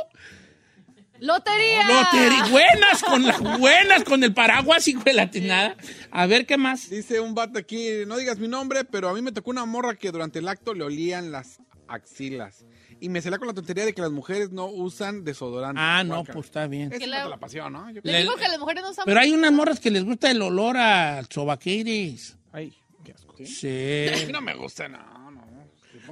[1.20, 1.82] ¡Lotería!
[1.82, 5.76] Loteri- buenas con las buenas con el paraguas y gelatinada.
[6.10, 6.88] A ver qué más.
[6.90, 9.96] Dice un vato aquí, no digas mi nombre, pero a mí me tocó una morra
[9.96, 12.64] que durante el acto le olían las axilas.
[13.00, 15.80] Y me salía con la tontería de que las mujeres no usan desodorante.
[15.80, 16.92] Ah, no, pues está bien.
[16.92, 17.36] Es la...
[17.38, 17.88] pasión, ¿no?
[17.92, 19.04] Yo- Le- digo que las mujeres no saben.
[19.06, 22.36] Pero hay unas morras que les gusta el olor a sobaqueiris.
[22.52, 23.34] Ay, qué asco.
[23.36, 24.06] A mí Sí.
[24.32, 24.98] no me gusta, no,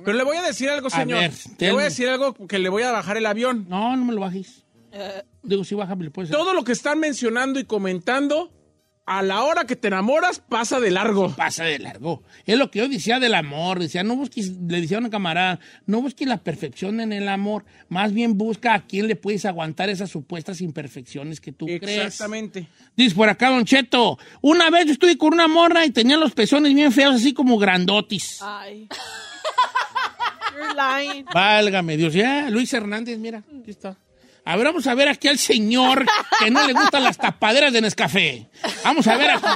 [0.05, 1.19] Pero le voy a decir algo, A señor.
[1.19, 3.67] ver, le voy a decir algo que le voy a bajar el avión.
[3.69, 4.65] No, no me lo bajes.
[4.99, 6.31] Eh, Digo, sí, bájame, puedes.
[6.31, 8.51] Todo lo que están mencionando y comentando,
[9.05, 11.31] a la hora que te enamoras, pasa de largo.
[11.37, 12.25] pasa de largo.
[12.45, 13.79] Es lo que yo decía del amor.
[13.79, 17.65] Decía, no busques, le decía a una camarada, no busques la perfección en el amor.
[17.89, 22.07] Más bien busca a quién le puedes aguantar esas supuestas imperfecciones que tú crees.
[22.07, 22.67] Exactamente.
[22.97, 26.33] Dice por acá, Don Cheto, una vez yo estuve con una morra y tenía los
[26.33, 28.41] pezones bien feos, así como grandotis.
[28.43, 28.89] ay.
[30.57, 31.25] You're lying.
[31.35, 32.15] Válgame Dios.
[32.15, 33.97] Ya, Luis Hernández, mira, aquí está.
[34.49, 36.07] A ver, vamos a ver aquí al señor
[36.39, 38.49] que no le gustan las tapaderas de Nescafé.
[38.85, 39.47] Vamos a ver aquí.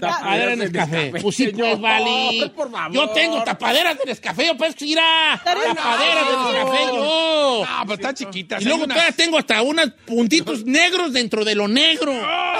[0.00, 1.12] Tapadera de Nescafé.
[1.22, 2.52] Pues sí, pues, vale.
[2.54, 2.92] por favor.
[2.94, 7.62] Yo tengo tapaderas de Nescafé, yo pues ir a tapaderas de Nescafé, yo.
[7.66, 8.58] Ah, pero está chiquita.
[8.60, 12.12] Y luego hay unas- todavía tengo hasta unos puntitos negros dentro de lo negro.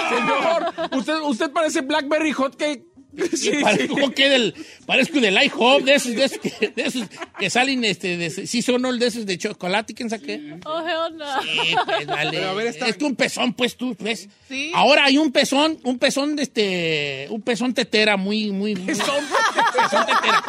[0.09, 2.83] Señor, usted, usted parece Blackberry Hot Cake.
[3.35, 4.53] Sí, parezco que del,
[4.85, 7.03] parezco del IHOP, de esos, de esos, que, de esos
[7.39, 8.91] que salen, este, de, sí son ¿no?
[8.93, 11.41] de esos de chocolate, ¿quién sabe Oh, hell no.
[11.43, 12.31] Sí, pues, vale.
[12.31, 14.27] Pero a ver, esta- Es que un pezón, pues tú, pues.
[14.47, 14.71] Sí.
[14.73, 18.75] Ahora hay un pezón, un pezón de este, un pezón tetera muy, muy.
[18.75, 19.15] muy- pezón
[20.05, 20.43] tetera.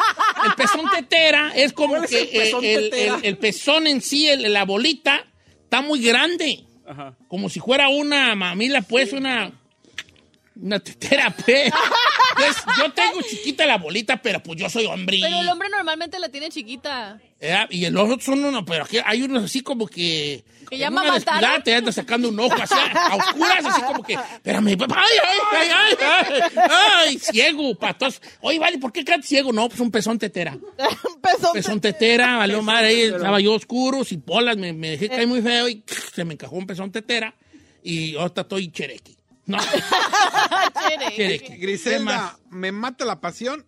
[0.45, 4.01] El pezón tetera es como ¿Cuál es que el pezón el, el- el pezón en
[4.01, 5.25] sí, el- la bolita,
[5.63, 6.63] está muy grande.
[7.27, 9.51] Como si fuera una mamila, pues, una.
[10.61, 11.71] Una tetera, pues.
[12.35, 15.19] Pues, yo tengo chiquita la bolita, pero pues yo soy hombre.
[15.21, 17.19] Pero el hombre normalmente la tiene chiquita.
[17.39, 20.43] Eh, y los otros son unos, pero aquí hay unos así como que.
[20.69, 21.15] ¿Que amamantaron?
[21.23, 24.13] descuidada te anda sacando un ojo así a, a oscuras, así como que.
[24.13, 26.69] Espérame, papá, ay, ay, ay, ay, ay,
[27.07, 28.21] ay, ciego, patos.
[28.41, 29.53] Oye, vale, ¿por qué cantas ciego?
[29.53, 30.57] No, pues un pezón tetera.
[31.15, 31.53] Empezó.
[31.53, 35.41] Pezón tetera, valió madre, ahí estaba yo oscuro, sin polas, me, me dejé caer muy
[35.41, 37.33] feo y se me encajó un pezón tetera.
[37.83, 39.16] Y ahorita estoy cherequi.
[39.47, 39.57] No.
[41.59, 43.65] Griselda, me mata la pasión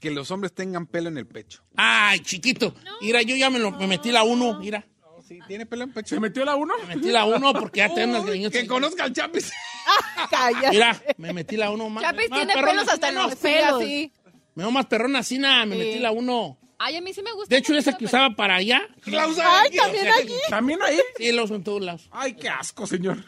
[0.00, 1.62] que los hombres tengan pelo en el pecho.
[1.76, 2.74] Ay, chiquito.
[3.00, 4.86] Mira, yo ya me, lo, me metí la uno, mira.
[5.26, 6.14] Sí, tiene pelo en el pecho.
[6.14, 6.74] ¿Se metió la uno?
[6.86, 8.60] Me metí la uno porque ya tengo unas greñotas.
[8.60, 9.50] Que conozca al Chapis.
[10.30, 10.70] Calla.
[10.70, 12.04] Mira, me metí la uno más.
[12.04, 13.82] Chapis más tiene perrona, pelos hasta en no, los Sí, pelos.
[13.82, 14.12] así.
[14.54, 15.82] Me veo más perrona así, nada, me Sí.
[15.82, 16.58] metí la uno.
[16.78, 17.52] Ay, a mí sí me gusta.
[17.54, 18.08] De hecho, esa que pelo.
[18.08, 18.82] usaba para allá.
[19.06, 19.76] La usa Ay, aquí.
[19.78, 20.34] también aquí.
[20.48, 21.00] ¿También ahí?
[21.16, 22.08] Sí, la uso en todos lados.
[22.12, 23.24] Ay, qué asco, señor.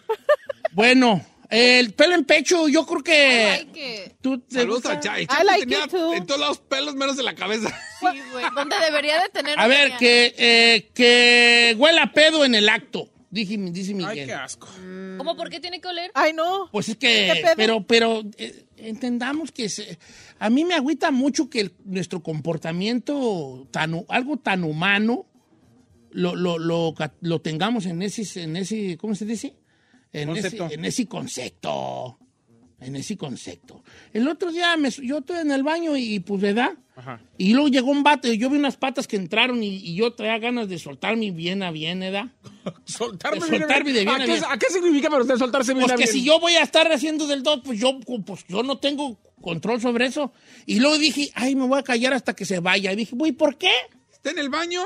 [0.73, 3.14] Bueno, el pelo en pecho, yo creo que.
[3.14, 4.16] Ay, que...
[4.20, 4.92] ¿Tú te Saludos gusta?
[4.92, 7.68] El I Chapis like tenía en todos lados pelos menos en la cabeza.
[8.00, 8.44] Sí, güey.
[8.54, 9.58] Donde debería de tener...
[9.58, 14.26] A ver, que, eh, que huela a pedo en el acto, dije, dice Ay, Miguel.
[14.26, 14.68] qué asco.
[15.16, 16.12] ¿Cómo por qué tiene que oler?
[16.14, 16.68] Ay, no.
[16.70, 17.54] Pues es ¿Qué que, pedo?
[17.56, 19.98] pero, pero eh, entendamos que se-
[20.38, 25.26] a mí me agüita mucho que el- nuestro comportamiento, tan, algo tan humano,
[26.12, 29.54] lo, lo, lo, lo tengamos en ese, en ese, ¿cómo se dice?
[30.12, 30.68] En ese, Concepto.
[30.75, 32.18] en ese concepto.
[32.81, 33.83] En ese concepto.
[34.12, 36.75] El otro día me, yo estoy en el baño y, pues, ¿verdad?
[36.94, 37.21] Ajá.
[37.37, 40.38] Y luego llegó un bate, yo vi unas patas que entraron y, y yo traía
[40.38, 42.27] ganas de soltarme bien a bien, ¿verdad?
[42.85, 44.44] Soltarme, De bien, soltarme de bien ¿A a qué, bien.
[44.49, 45.85] ¿A qué significa para usted soltarse bien?
[45.87, 46.12] Pues a que bien?
[46.12, 49.81] si yo voy a estar haciendo del dos, pues yo, pues yo no tengo control
[49.81, 50.33] sobre eso.
[50.66, 52.92] Y luego dije, ay, me voy a callar hasta que se vaya.
[52.92, 53.73] Y dije, güey, ¿por qué?
[54.12, 54.83] Está en el baño.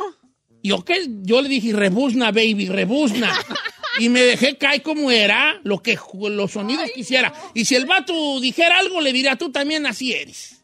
[0.63, 1.09] Y ¿qué?
[1.23, 3.33] yo le dije, rebuzna, baby, rebuzna.
[3.99, 5.99] y me dejé caer como era, lo que
[6.31, 7.33] los sonidos quisiera.
[7.55, 10.63] Y si el vato dijera algo, le diría, tú también así eres.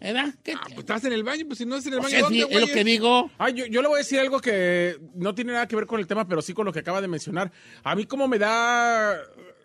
[0.00, 0.32] ¿Verdad?
[0.44, 2.26] ¿Qué Ah, pues estás en el baño, pues si no es en el Pues baño,
[2.26, 3.30] es, ¿dónde, es lo que digo.
[3.36, 5.98] Ay, yo, yo le voy a decir algo que no tiene nada que ver con
[5.98, 7.50] el tema, pero sí con lo que acaba de mencionar.
[7.82, 9.20] A mí como me da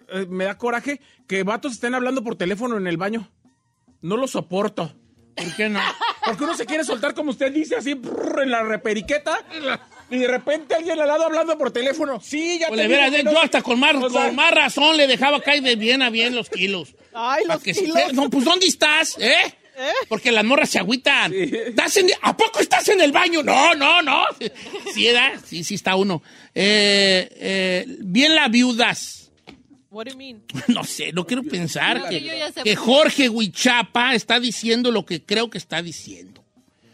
[0.09, 3.31] eh, me da coraje que vatos estén hablando por teléfono en el baño.
[4.01, 4.93] No lo soporto.
[5.35, 5.79] ¿Por qué no?
[6.25, 9.39] Porque uno se quiere soltar, como usted dice, así brrr, en la reperiqueta.
[10.09, 12.19] Y de repente alguien al lado hablando por teléfono.
[12.21, 14.51] Sí, ya Pues te le digo que yo hasta con más, O sea, con más
[14.51, 16.95] razón le dejaba caer de bien a bien los kilos.
[17.13, 18.13] Ay, los que se- kilos.
[18.13, 19.17] No, pues ¿dónde estás?
[19.19, 19.35] ¿Eh?
[20.07, 21.33] Porque las morras se agüitan.
[21.33, 23.41] ¿Estás en- ¿A poco estás en el baño?
[23.41, 24.23] No, no, no.
[24.93, 25.31] Sí, ¿verdad?
[25.45, 26.21] Sí, sí está uno.
[26.53, 29.31] Eh, eh, bien la viudas.
[29.89, 30.43] What do you mean?
[30.67, 32.09] No sé, no quiero pensar No,
[32.63, 36.43] que, Jorge Huichapa está diciendo lo que creo que está diciendo.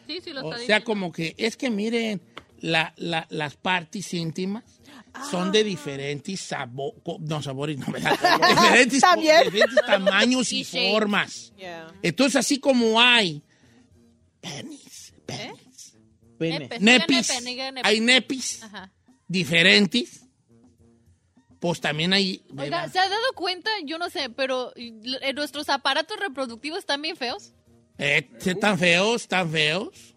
[0.08, 0.86] Sí, sí lo O está sea, diciendo.
[0.86, 2.22] como que es que miren,
[2.62, 4.64] la- la- las partes íntimas
[5.32, 8.12] son de diferentes sabores, no sabores, no, ¿verdad?
[8.90, 9.02] diferentes,
[9.86, 11.52] tamaños y formas.
[11.58, 11.94] Yeah.
[12.02, 13.44] Entonces, así como hay
[14.40, 15.96] penis, penis,
[16.40, 17.32] Nepes, nepis,
[17.84, 18.92] hay nepis Ajá.
[19.28, 20.22] diferentes,
[21.60, 22.42] pues también hay...
[22.58, 22.88] Oiga.
[22.88, 23.70] ¿se ha dado cuenta?
[23.86, 27.52] Yo no sé, pero eh, nuestros aparatos reproductivos están bien feos.
[27.98, 29.24] Eh, ¿Están feos?
[29.24, 30.16] ¿Están feos?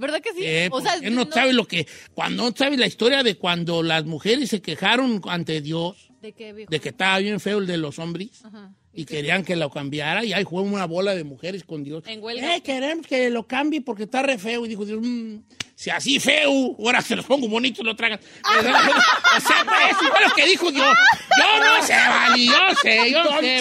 [0.00, 0.40] ¿Verdad que sí?
[0.42, 1.86] Eh, o sea, no, sabe lo que...
[2.14, 6.52] Cuando no sabe la historia de cuando las mujeres se quejaron ante Dios ¿De qué,
[6.52, 6.70] viejo?
[6.70, 8.72] de que estaba bien feo el de los hombres Ajá.
[8.92, 12.02] y querían que lo cambiara y ahí fue una bola de mujeres con Dios.
[12.06, 12.56] En huelga.
[12.56, 14.66] Eh, queremos que lo cambie porque está re feo.
[14.66, 15.38] Y dijo Dios, "Mm,
[15.74, 18.20] si así feo, ahora se los pongo bonitos y lo tragan.
[18.44, 20.94] o sea, pues, eso fue lo que dijo Dios.
[21.38, 23.60] Yo no sé, Vali, yo sé, yo sé.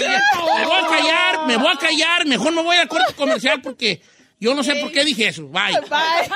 [0.58, 2.26] Me voy a callar, me voy a callar.
[2.28, 4.02] Mejor me voy al corte comercial porque
[4.40, 5.48] yo no sé por qué dije eso.
[5.48, 5.74] Bye.
[5.90, 6.30] Bye.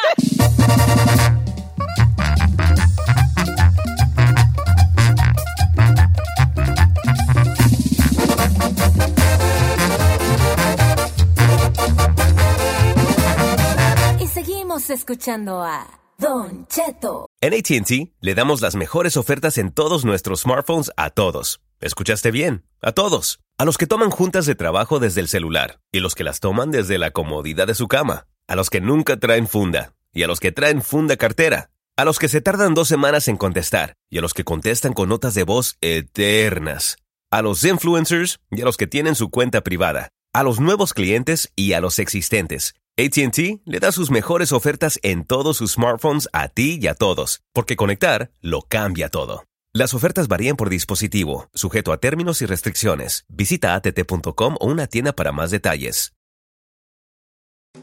[14.20, 15.88] Y seguimos escuchando a
[16.18, 17.28] Don Cheto.
[17.42, 21.62] En ATT le damos las mejores ofertas en todos nuestros smartphones a todos.
[21.84, 22.64] ¿Escuchaste bien?
[22.82, 23.42] A todos.
[23.58, 26.72] A los que toman juntas de trabajo desde el celular y los que las toman
[26.72, 28.26] desde la comodidad de su cama.
[28.48, 31.72] A los que nunca traen funda y a los que traen funda cartera.
[31.98, 35.10] A los que se tardan dos semanas en contestar y a los que contestan con
[35.10, 36.96] notas de voz eternas.
[37.32, 40.08] A los influencers y a los que tienen su cuenta privada.
[40.32, 42.76] A los nuevos clientes y a los existentes.
[42.98, 47.42] ATT le da sus mejores ofertas en todos sus smartphones a ti y a todos,
[47.52, 49.44] porque conectar lo cambia todo.
[49.76, 53.26] Las ofertas varían por dispositivo, sujeto a términos y restricciones.
[53.28, 56.14] Visita att.com o una tienda para más detalles.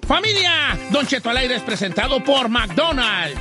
[0.07, 3.40] Familia, Don Cheto al aire es presentado por McDonald's.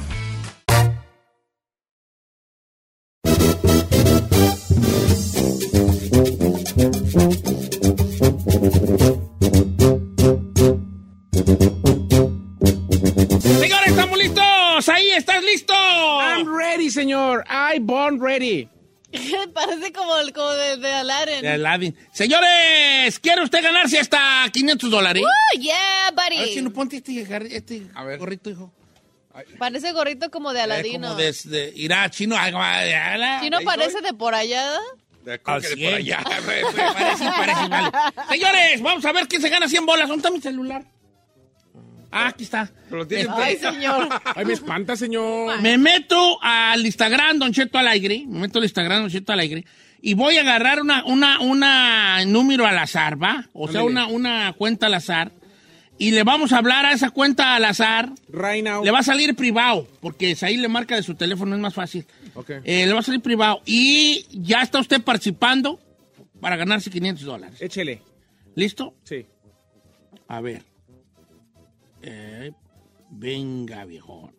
[15.51, 15.73] Listo.
[15.73, 17.43] I'm ready, señor.
[17.49, 18.67] I born ready.
[19.53, 21.41] Parece como el como de, de Aladdin.
[21.41, 21.97] De Aladdin.
[22.13, 25.23] Señores, ¿quiere usted ganarse hasta 500 dólares?
[25.25, 26.53] Oh, yeah, A ver buddy.
[26.53, 27.21] si no ponte este,
[27.55, 28.17] este A ver.
[28.19, 28.71] gorrito, hijo.
[29.57, 31.09] Parece gorrito como de Eh, Aladino.
[31.09, 32.37] Como de, de irá chino.
[32.37, 33.39] algo de ala.
[33.41, 34.65] Si no parece de por allá.
[35.23, 36.23] De que de por allá.
[36.23, 37.91] Parece, parece, vale.
[38.29, 40.07] Señores, vamos a ver quién se gana 100 bolas.
[40.07, 40.83] ¿Dónde está mi celular?
[42.11, 42.69] Ah, aquí está.
[42.89, 44.09] Pero tiene Ay, señor.
[44.35, 45.61] Ay, me espanta, señor.
[45.61, 48.25] Me meto al Instagram, Don Cheto Alegre.
[48.27, 49.65] Me meto al Instagram, Don Cheto Alegre.
[50.01, 53.47] Y voy a agarrar una, una, una número al azar, ¿va?
[53.53, 55.31] O sea, una, una cuenta al azar.
[55.97, 58.11] Y le vamos a hablar a esa cuenta al azar.
[58.29, 58.83] Right now.
[58.83, 62.05] Le va a salir privado, porque ahí le marca de su teléfono, es más fácil.
[62.33, 62.49] Ok.
[62.63, 63.61] Eh, le va a salir privado.
[63.65, 65.79] Y ya está usted participando
[66.39, 67.61] para ganarse 500 dólares.
[67.61, 68.01] Échele.
[68.55, 68.95] ¿Listo?
[69.03, 69.27] Sí.
[70.27, 70.63] A ver.
[72.01, 72.51] Eh,
[73.09, 74.31] venga, viejón.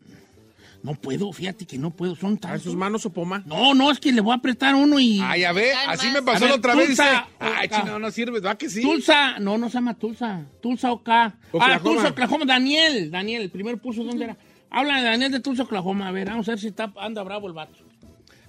[0.83, 2.63] No puedo, fíjate que no puedo, son ¿A tantos.
[2.63, 3.45] sus manos o poma?
[3.47, 5.21] No, no, es que le voy a apretar uno y...
[5.23, 6.89] Ay, a ver, así me A pasó ver, la otra vez.
[6.89, 7.05] Dice,
[7.39, 8.41] ay, chino, no sirve.
[8.41, 8.83] ¿Va que sí?
[8.83, 10.45] Tulsa, no, no se llama Tulsa.
[10.61, 11.37] Tulsa Oka.
[11.61, 11.79] Ah.
[11.81, 12.45] Tulsa, Oklahoma.
[12.47, 14.37] Daniel, Daniel, el primer puso, ¿dónde era?
[14.71, 16.09] Habla de Daniel de Tulsa, Oklahoma.
[16.09, 17.79] A ver, vamos a ver si está, anda bravo el vato.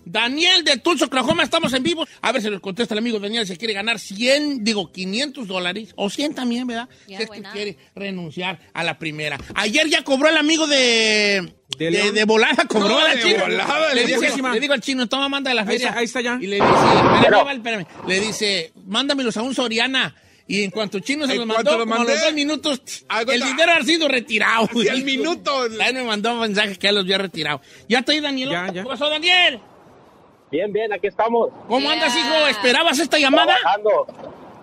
[0.06, 2.06] Daniel de Tulsa, Oklahoma, estamos en vivo.
[2.22, 5.94] A ver si nos contesta el amigo Daniel, se quiere ganar 100, digo 500 dólares,
[5.96, 6.90] o 100 también, ¿verdad?
[7.08, 7.52] Ya, si es que buena.
[7.52, 9.38] quiere renunciar a la primera.
[9.56, 11.54] Ayer ya cobró el amigo de...
[11.78, 13.40] ¿De De, de volada cobró No, la de chino.
[13.46, 15.88] volada, le, dice, digo al chino, toma, manda de la Ahí feria.
[15.88, 16.38] está- ahí está ya.
[16.40, 16.68] Y le dice,
[17.16, 17.86] espérame, vale, espérame.
[18.08, 20.16] Le dice, mándamelos a un Soriana.
[20.46, 22.82] Y en cuanto chino se ¿En los mandó, lo como a los dos minutos,
[23.32, 24.70] el dinero ha sido retirado.
[24.92, 25.68] Al minuto.
[25.82, 27.62] Ahí me mandó un mensaje que ya los había retirado.
[27.88, 28.50] ¿Ya está ahí, Daniel?
[28.50, 28.84] Ya, ya.
[28.84, 29.60] ¿Qué pasó, Daniel?
[30.54, 31.50] Bien, bien, aquí estamos.
[31.68, 31.94] ¿Cómo Yeah.
[31.94, 32.48] andas, hijo?
[32.48, 33.56] ¿Esperabas esta llamada?
[33.56, 34.06] Trabajando.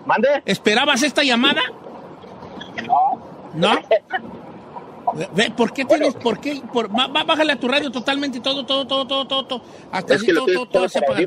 [0.07, 0.29] ¿Mande?
[0.47, 1.63] ¿Esperabas esta llamada?
[2.87, 3.21] No.
[3.55, 3.75] ¿No?
[5.35, 6.63] Ve- ¿por qué tienes, por qué?
[6.73, 9.63] Por, bájale a tu radio totalmente todo, todo, todo, todo, todo, todo.
[9.91, 11.23] Hasta Es así todo, todo, todo se apaga.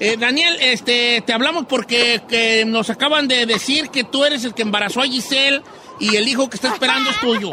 [0.00, 4.54] Eh, Daniel, este, te hablamos porque que nos acaban de decir que tú eres el
[4.54, 5.60] que embarazó a Giselle
[6.00, 7.50] y el hijo que está esperando es tuyo.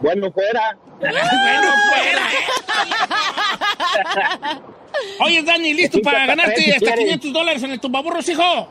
[0.00, 0.76] Bueno, fuera.
[0.98, 1.20] bueno,
[1.92, 2.46] fuera, ¿eh?
[5.20, 7.04] Oye, Dani, ¿listo para ganarte si hasta quieres.
[7.04, 8.68] 500 dólares en el tumbaburros, hijo?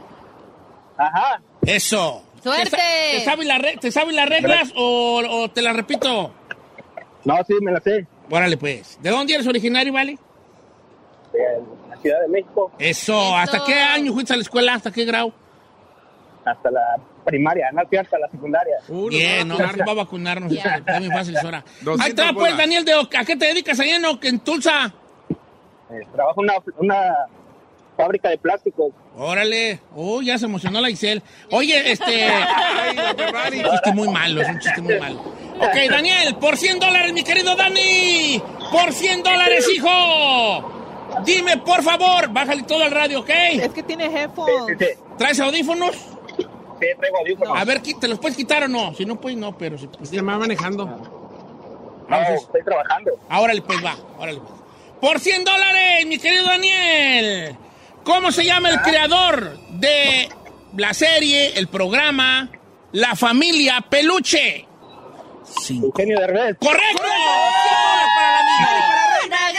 [0.98, 1.42] Ajá.
[1.66, 2.24] Eso.
[2.44, 2.70] ¡Suerte!
[2.70, 2.78] ¿Te, sa-
[3.12, 6.32] te sabes las te sabes las reglas o, o te las repito?
[7.24, 8.06] No, sí, me la sé.
[8.30, 9.00] Órale, pues.
[9.02, 10.18] ¿De dónde eres originario, vale?
[11.34, 11.40] De
[11.90, 13.14] la Ciudad de México Eso.
[13.14, 13.36] Eso.
[13.36, 14.76] ¿Hasta qué año fuiste a la escuela?
[14.76, 15.34] ¿Hasta qué grado?
[16.46, 16.80] hasta la
[17.26, 18.76] primaria, no fui hasta la secundaria.
[18.88, 19.88] Uh, Bien, no, va a vacunar.
[19.88, 20.52] va a vacunarnos.
[20.54, 20.76] Ya.
[20.76, 21.58] Está muy fácil, Sora.
[21.58, 22.56] Ahí 200 está, pues.
[22.56, 24.94] Daniel, de, ¿a qué te dedicas ahí en, en Tulsa?
[25.92, 27.16] Eh, trabajo en una, una
[27.96, 28.92] fábrica de plásticos.
[29.18, 29.80] Órale.
[29.96, 31.22] Oh, ya se emocionó la Isel.
[31.52, 32.30] Oye, este...
[33.18, 33.60] Ferrari.
[33.60, 35.22] un chiste muy malo, es un chiste muy malo.
[35.60, 38.42] Ok, Daniel, por 100 dólares, mi querido Dani.
[38.72, 40.76] Por 100 dólares, hijo.
[41.24, 43.30] Dime, por favor, bájale todo al radio, ¿ok?
[43.30, 44.78] Es que tiene headphones.
[44.78, 45.00] sí, sí.
[45.18, 45.96] ¿Traes audífonos?
[45.96, 47.58] Sí, traigo audífonos.
[47.58, 48.94] A ver, ¿te los puedes quitar o no?
[48.94, 50.86] Si no, pues no, pero si pues, Se va manejando.
[50.86, 53.12] No, entonces- estoy trabajando.
[53.32, 54.40] Órale, pues va, órale.
[54.40, 54.55] pues.
[55.06, 57.56] Por 100 dólares, mi querido Daniel.
[58.04, 60.28] ¿Cómo se llama el creador de
[60.76, 62.50] la serie, el programa,
[62.92, 64.66] La Familia Peluche?
[65.62, 65.86] Cinco.
[65.90, 66.58] Eugenio Derbez.
[66.58, 67.04] ¡Correcto!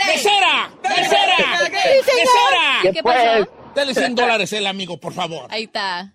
[0.05, 0.69] ¡Mesera!
[0.83, 1.49] ¡Mesera!
[1.63, 2.91] ¡Mesera!
[2.91, 3.47] ¿Qué pasó?
[3.73, 5.47] Dale 100 dólares el amigo, por favor.
[5.49, 6.11] Ahí está.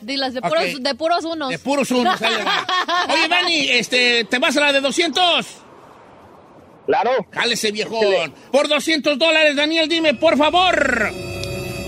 [0.00, 0.48] Dilas de Ok.
[0.48, 1.50] puros, de puros unos.
[1.50, 2.66] De puros unos, ahí le va.
[3.12, 5.46] Oye, Dani, este, ¿te vas a la de 200?
[6.86, 7.10] Claro.
[7.32, 8.32] Jálese, viejón.
[8.52, 11.12] Por 200 dólares, Daniel, dime, por favor.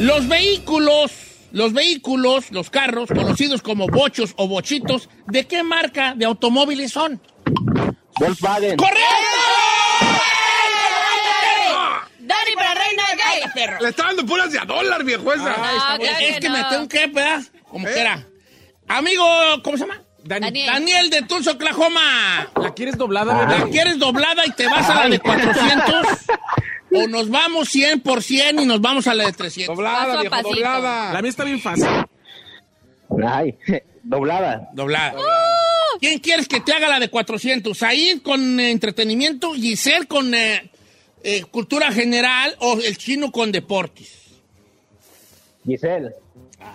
[0.00, 1.12] Los vehículos,
[1.52, 7.20] los vehículos, los carros, conocidos como bochos o bochitos, ¿de qué marca de automóviles son?
[8.20, 8.76] Volkswagen.
[8.76, 9.04] ¡Correcto!
[12.20, 13.50] Dani para Reina Gay.
[13.54, 13.78] Perro.
[13.80, 15.54] Le está dando puras de a dólar, viejo esa.
[15.56, 16.68] Ah, Es, claro es que me no.
[16.68, 17.42] tengo que, ¿verdad?
[17.68, 17.92] Como ¿Eh?
[17.94, 18.26] quiera.
[18.88, 19.24] Amigo,
[19.62, 20.02] ¿cómo se llama?
[20.28, 20.66] Dani, Daniel.
[20.66, 22.50] Daniel de Tulsa, Oklahoma.
[22.60, 23.58] ¿la quieres doblada, bebé?
[23.60, 26.06] ¿La quieres doblada y te vas a la de 400?
[26.92, 29.74] ¿O nos vamos 100 por 100 y nos vamos a la de 300?
[29.74, 31.12] Doblada, viejo, doblada.
[31.14, 31.86] La mía está bien fácil.
[33.26, 33.56] Ay,
[34.02, 34.68] doblada.
[34.74, 35.14] Doblada.
[35.98, 37.76] ¿Quién quieres que te haga la de 400?
[37.76, 40.70] Said con eh, entretenimiento, Giselle con eh,
[41.24, 44.12] eh, cultura general o el chino con deportes.
[45.64, 46.12] Giselle.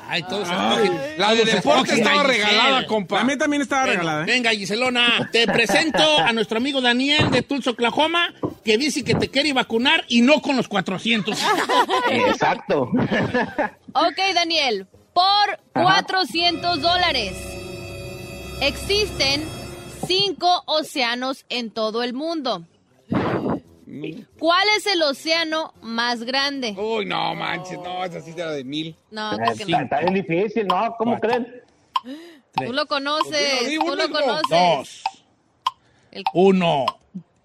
[0.07, 2.45] Ay, todos Ay, la de deporte a estaba Giselle.
[2.45, 3.17] regalada, compa.
[3.17, 4.25] La mía también estaba Bueno, regalada, ¿eh?
[4.27, 9.29] Venga, Giselona, te presento a nuestro amigo Daniel de Tulsa, Oklahoma, que dice que te
[9.29, 11.37] quiere vacunar y no con los 400.
[12.11, 12.91] Exacto.
[13.93, 14.87] Ok, Daniel.
[15.13, 17.33] Por 400 dólares.
[18.61, 19.43] Existen
[20.07, 22.65] cinco océanos en todo el mundo.
[24.39, 26.73] ¿Cuál es el océano más grande?
[26.77, 28.95] Uy, no, manches, no, esa sí era de mil.
[29.11, 29.79] No, creo que no.
[29.79, 30.95] Está bien difícil, ¿no?
[30.97, 31.61] ¿Cómo creen?
[32.55, 34.49] Tú lo conoces, Di tú lo conoces.
[34.49, 35.03] Dos.
[36.11, 36.85] El- Uno.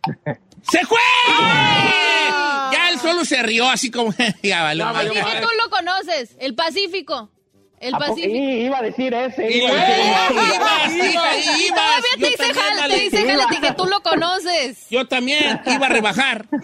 [0.71, 0.99] ¡Se fue!
[2.73, 4.13] Ya él solo se rió así como...
[4.43, 4.85] ya vale.
[5.13, 7.31] Que tú lo conoces, el Pacífico.
[7.81, 7.93] El.
[7.93, 8.27] Pacífico.
[8.29, 9.57] Sí, iba a decir ese.
[9.57, 10.57] Iba a luego- decir ese.
[10.57, 11.79] Ibas, hija, ibas.
[11.79, 12.95] Todavía te hice vale.
[12.95, 14.87] te hice dije tú lo conoces.
[14.91, 16.47] Yo también iba a rebajar.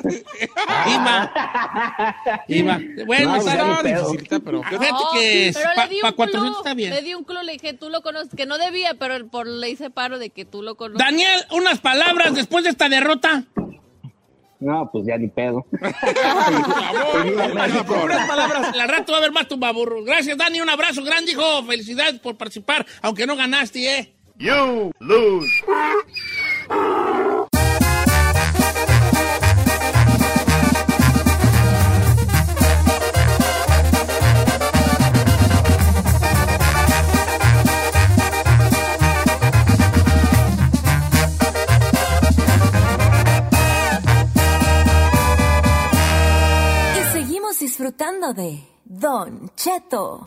[0.87, 1.33] Iba.
[2.48, 2.81] Iba.
[3.07, 4.62] Bueno, No, está Estaba dificilita, pero...
[4.62, 6.90] Fíjate que pero para le di un 400 clue, está bien.
[6.90, 9.70] Le di un clue, le dije, tú lo conoces, que no debía, pero por le
[9.70, 10.98] hice paro de que tú lo conoces.
[11.05, 13.44] Daniel, unas palabras después de esta derrota.
[14.64, 15.66] No, pues ya ni pedo.
[18.03, 18.74] Unas palabras.
[18.74, 20.07] Al rato va a haber más tumbaburros.
[20.07, 20.62] Gracias, Dani.
[20.62, 21.62] Un abrazo grande, hijo.
[21.65, 24.15] Felicidades por participar, aunque no ganaste, ¿eh?
[24.38, 24.48] Y
[47.77, 50.22] disfrutando de Don Cheto.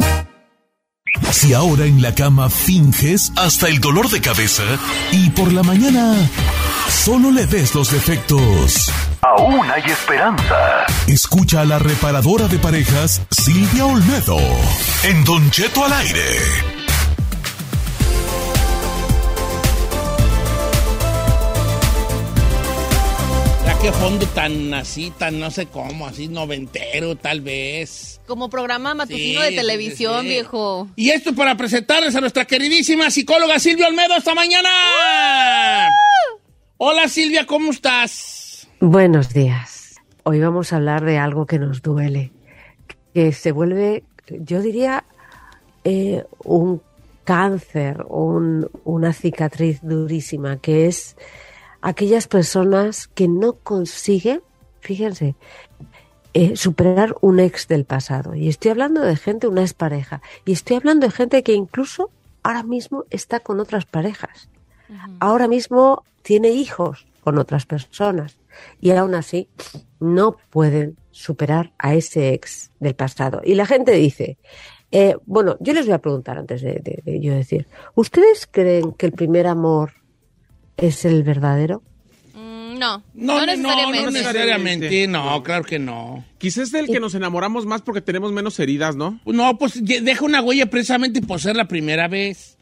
[1.32, 4.64] Si ahora en la cama finges hasta el dolor de cabeza
[5.14, 6.14] y por la mañana
[6.89, 8.91] solo le ves los defectos.
[9.22, 10.86] Aún hay esperanza.
[11.08, 14.38] Escucha a la reparadora de parejas Silvia Olmedo
[15.04, 16.77] en Don Cheto al aire.
[23.82, 28.20] Qué fondo tan así, tan no sé cómo, así noventero tal vez.
[28.26, 30.28] Como programa matutino Sí, de televisión, sí.
[30.30, 30.88] viejo.
[30.96, 34.70] Y esto para presentarles a nuestra queridísima psicóloga Silvia Olmedo esta mañana.
[36.78, 38.68] Hola Silvia, ¿cómo estás?
[38.80, 39.96] Buenos días.
[40.24, 42.32] Hoy vamos a hablar de algo que nos duele,
[43.14, 45.06] que se vuelve, yo diría,
[45.84, 46.82] eh, un
[47.24, 51.16] cáncer, un- una cicatriz durísima, que es
[51.82, 54.42] aquellas personas que no consiguen,
[54.82, 55.36] fíjense,
[56.34, 58.36] eh, superar un ex del pasado.
[58.36, 62.12] Y estoy hablando de gente, una expareja, y estoy hablando de gente que incluso
[62.44, 64.50] ahora mismo está con otras parejas
[65.20, 68.38] ahora mismo tiene hijos con otras personas
[68.80, 69.50] y aún así
[70.00, 73.42] no pueden superar a ese ex del pasado.
[73.44, 74.38] Y la gente dice,
[74.92, 78.94] eh, bueno, yo les voy a preguntar antes de, de- de yo decir, ¿ustedes creen
[78.94, 79.92] que el primer amor
[80.78, 81.82] es el verdadero?
[82.34, 84.04] Mm, no, No, no, no, no, necesariamente.
[84.06, 86.24] no necesariamente, no, claro que no.
[86.38, 89.20] Quizás es del que nos enamoramos más porque tenemos menos heridas, ¿no?
[89.26, 92.58] No, pues deja una huella precisamente por ser la primera vez.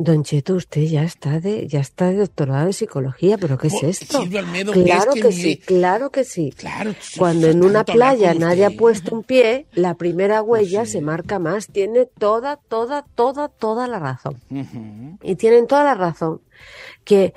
[0.00, 3.74] Don Cheto, usted ya está de, ya está de doctorado de psicología, pero ¿qué es
[3.82, 4.20] Oh, esto?
[4.72, 6.52] Claro que, que sí, claro que sí.
[6.56, 11.40] Claro, Cuando en una playa nadie ha puesto un pie, la primera huella se marca
[11.40, 11.66] más.
[11.66, 14.36] Tiene toda, toda, toda, toda la razón.
[15.22, 16.40] Y tienen toda la razón
[17.04, 17.34] que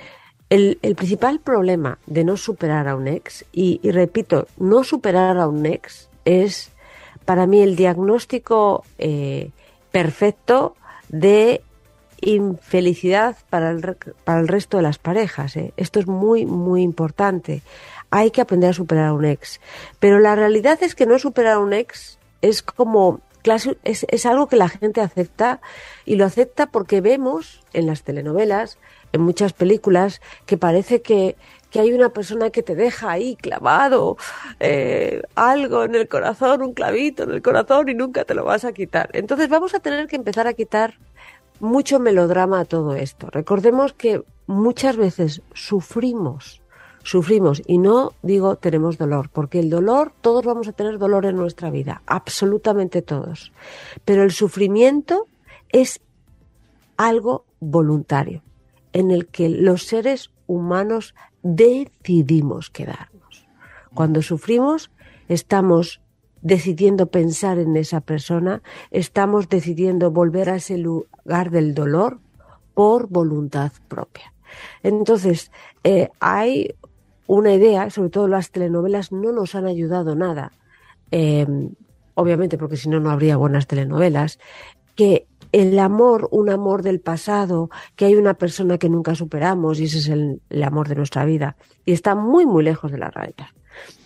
[0.52, 5.38] el, el principal problema de no superar a un ex, y, y repito, no superar
[5.40, 6.70] a un ex es
[7.26, 9.50] para mí el diagnóstico eh,
[9.92, 10.76] perfecto
[11.10, 11.62] de
[12.22, 15.58] infelicidad para el, para el resto de las parejas.
[15.58, 15.74] ¿eh?
[15.78, 17.62] Esto es muy, muy importante.
[18.10, 19.60] Hay que aprender a superar a un ex.
[20.00, 23.22] Pero la realidad es que no superar a un ex es como
[23.84, 25.62] es, es algo que la gente acepta
[26.06, 28.78] y lo acepta porque vemos en las telenovelas,
[29.14, 31.36] en muchas películas, que parece que,
[31.72, 34.18] que hay una persona que te deja ahí clavado
[34.60, 38.66] eh, algo en el corazón, un clavito en el corazón y nunca te lo vas
[38.66, 39.10] a quitar.
[39.14, 40.96] Entonces vamos a tener que empezar a quitar
[41.62, 43.30] mucho melodrama a todo esto.
[43.30, 46.62] Recordemos que muchas veces sufrimos,
[47.04, 51.38] sufrimos, y no digo tenemos dolor, porque el dolor, todos vamos a tener dolor en
[51.38, 53.54] nuestra vida, absolutamente todos.
[54.04, 55.28] Pero el sufrimiento
[55.70, 56.02] es
[56.98, 58.44] algo voluntario,
[58.92, 63.48] en el que los seres humanos decidimos quedarnos.
[63.94, 64.92] Cuando sufrimos,
[65.28, 66.02] estamos
[66.42, 72.20] decidiendo pensar en esa persona, estamos decidiendo volver a ese lugar del dolor
[72.74, 74.34] por voluntad propia.
[74.84, 75.52] Entonces,
[75.84, 76.76] eh, hay
[77.28, 80.52] una idea, sobre todo las telenovelas no nos han ayudado nada,
[81.12, 81.46] eh,
[82.16, 84.40] obviamente porque si no, no habría buenas telenovelas,
[84.96, 89.86] que el amor, un amor del pasado, que hay una persona que nunca superamos y
[89.86, 93.10] ese es el, el amor de nuestra vida, y está muy, muy lejos de la
[93.10, 93.48] realidad.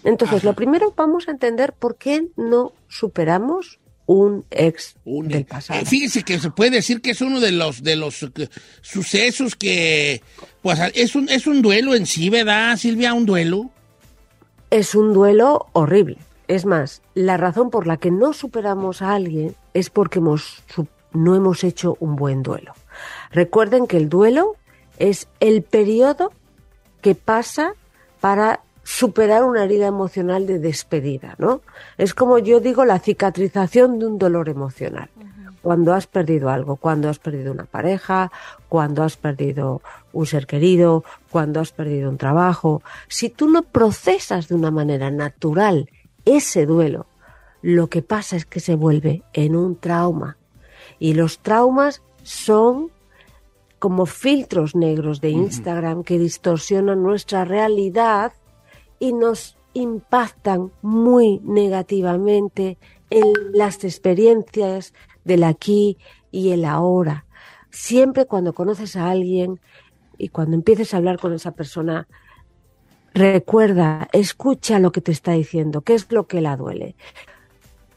[0.04, 5.80] Entonces, lo primero vamos a entender por qué no superamos un ex del pasado.
[5.80, 8.50] Eh, fíjese que se puede decir que es uno de los de los eh,
[8.82, 10.22] sucesos que
[10.62, 13.14] pues es un es un duelo en sí, ¿verdad, Silvia?
[13.14, 13.72] Un duelo.
[14.70, 16.18] Es un duelo horrible.
[16.48, 20.64] Es más, la razón por la que no superamos a alguien es porque hemos,
[21.16, 22.74] no hemos hecho un buen duelo.
[23.32, 24.56] Recuerden que el duelo
[24.98, 26.32] es el periodo
[27.02, 27.74] que pasa
[28.20, 31.62] para superar una herida emocional de despedida, ¿no?
[31.98, 35.10] Es como yo digo la cicatrización de un dolor emocional.
[35.62, 38.32] Cuando has perdido algo, cuando has perdido una pareja,
[38.70, 39.82] cuando has perdido
[40.14, 45.10] un ser querido, cuando has perdido un trabajo, si tú no procesas de una manera
[45.10, 45.90] natural
[46.24, 47.08] ese duelo,
[47.64, 50.38] lo que pasa es que se vuelve en un trauma.
[51.00, 52.92] Y los traumas son
[53.80, 58.34] como filtros negros de Instagram que distorsionan nuestra realidad
[59.00, 62.78] y nos impactan muy negativamente
[63.10, 64.94] en las experiencias
[65.24, 65.98] del aquí
[66.32, 67.26] y el ahora.
[67.70, 69.60] Siempre cuando conoces a alguien
[70.18, 72.08] y cuando empieces a hablar con esa persona,
[73.14, 76.96] recuerda, escucha lo que te está diciendo, qué es lo que la duele.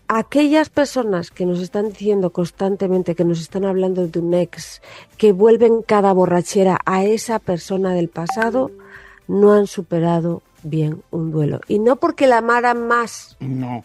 [0.09, 4.81] Aquellas personas que nos están diciendo constantemente, que nos están hablando de un ex,
[5.19, 8.71] que vuelven cada borrachera a esa persona del pasado,
[9.27, 11.61] no han superado bien un duelo.
[11.69, 13.85] Y no porque la amaran más, No.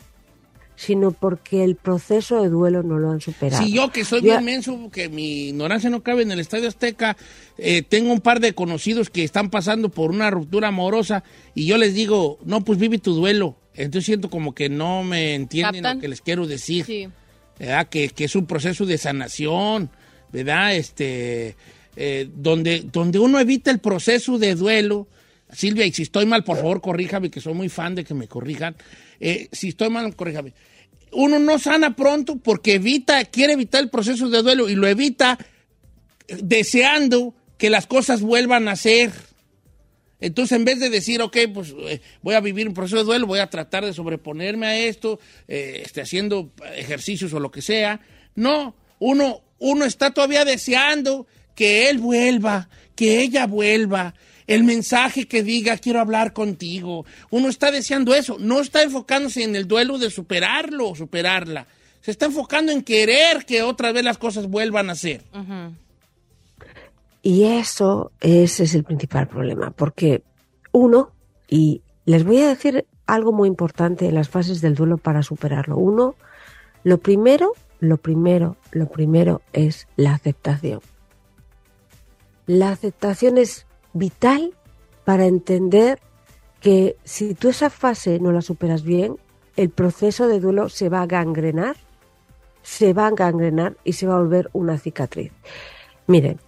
[0.76, 3.64] Sino porque el proceso de duelo no lo han superado.
[3.64, 6.68] Si yo que soy Ya- bien menso, que mi ignorancia no cabe en el Estadio
[6.68, 7.16] Azteca,
[7.58, 11.78] eh, tengo un par de conocidos que están pasando por una ruptura amorosa y yo
[11.78, 13.58] les digo, no, pues vive tu duelo.
[13.76, 15.98] Entonces siento como que no me entienden ¿Captan?
[15.98, 16.86] lo que les quiero decir.
[16.86, 17.08] Sí.
[17.60, 17.88] ¿verdad?
[17.88, 19.90] Que, que es un proceso de sanación,
[20.32, 20.76] ¿verdad?
[20.76, 21.56] Este,
[21.96, 25.08] eh, donde, donde uno evita el proceso de duelo.
[25.52, 28.28] Silvia, y si estoy mal, por favor, corríjame, que soy muy fan de que me
[28.28, 28.76] corrijan.
[29.26, 30.54] Eh, si estoy mal, corríjame.
[31.14, 35.38] Uno no sana pronto porque evita, quiere evitar el proceso de duelo y lo evita
[36.28, 39.14] eh, deseando que las cosas vuelvan a ser.
[40.20, 43.26] Entonces, en vez de decir, ok, pues eh, voy a vivir un proceso de duelo,
[43.26, 48.02] voy a tratar de sobreponerme a esto, eh, este, haciendo ejercicios o lo que sea,
[48.36, 54.16] no, uno, uno está todavía deseando que él vuelva, que ella vuelva,
[54.48, 57.06] el mensaje que diga quiero hablar contigo.
[57.30, 61.68] Uno está deseando eso, no está enfocándose en el duelo de superarlo o superarla.
[62.02, 65.24] Se está enfocando en querer que otra vez las cosas vuelvan a ser.
[67.22, 70.24] Y eso, ese es el principal problema, porque
[70.74, 71.12] uno,
[71.48, 75.78] y les voy a decir algo muy importante en las fases del duelo para superarlo.
[75.78, 76.16] Uno,
[76.84, 80.82] lo primero, lo primero, lo primero es la aceptación.
[82.46, 84.54] La aceptación es vital
[85.06, 86.00] para entender
[86.60, 89.18] que si tú esa fase no la superas bien,
[89.56, 91.76] el proceso de duelo se va a gangrenar,
[92.62, 95.32] se va a gangrenar y se va a volver una cicatriz.
[96.08, 96.40] Miren,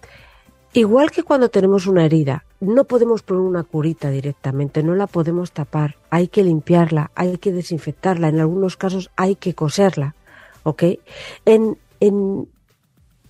[0.72, 5.52] igual que cuando tenemos una herida, no podemos poner una curita directamente, no la podemos
[5.52, 10.14] tapar, hay que limpiarla, hay que desinfectarla, en algunos casos hay que coserla,
[10.62, 10.82] ¿ok?
[11.44, 12.48] En, en,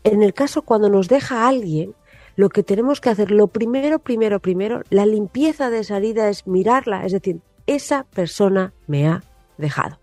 [0.04, 1.94] en el caso cuando nos deja alguien,
[2.36, 6.46] lo que tenemos que hacer, lo primero, primero, primero, la limpieza de esa herida es
[6.46, 9.24] mirarla, es decir, esa persona me ha
[9.56, 9.98] dejado.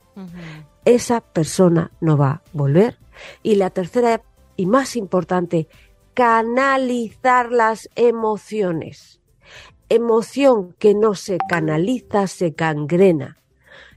[0.84, 2.98] Esa persona no va a volver.
[3.42, 4.22] Y la tercera
[4.58, 5.68] y más importante,
[6.14, 9.22] canalizar las emociones.
[9.90, 13.38] Emoción que no se canaliza, se gangrena.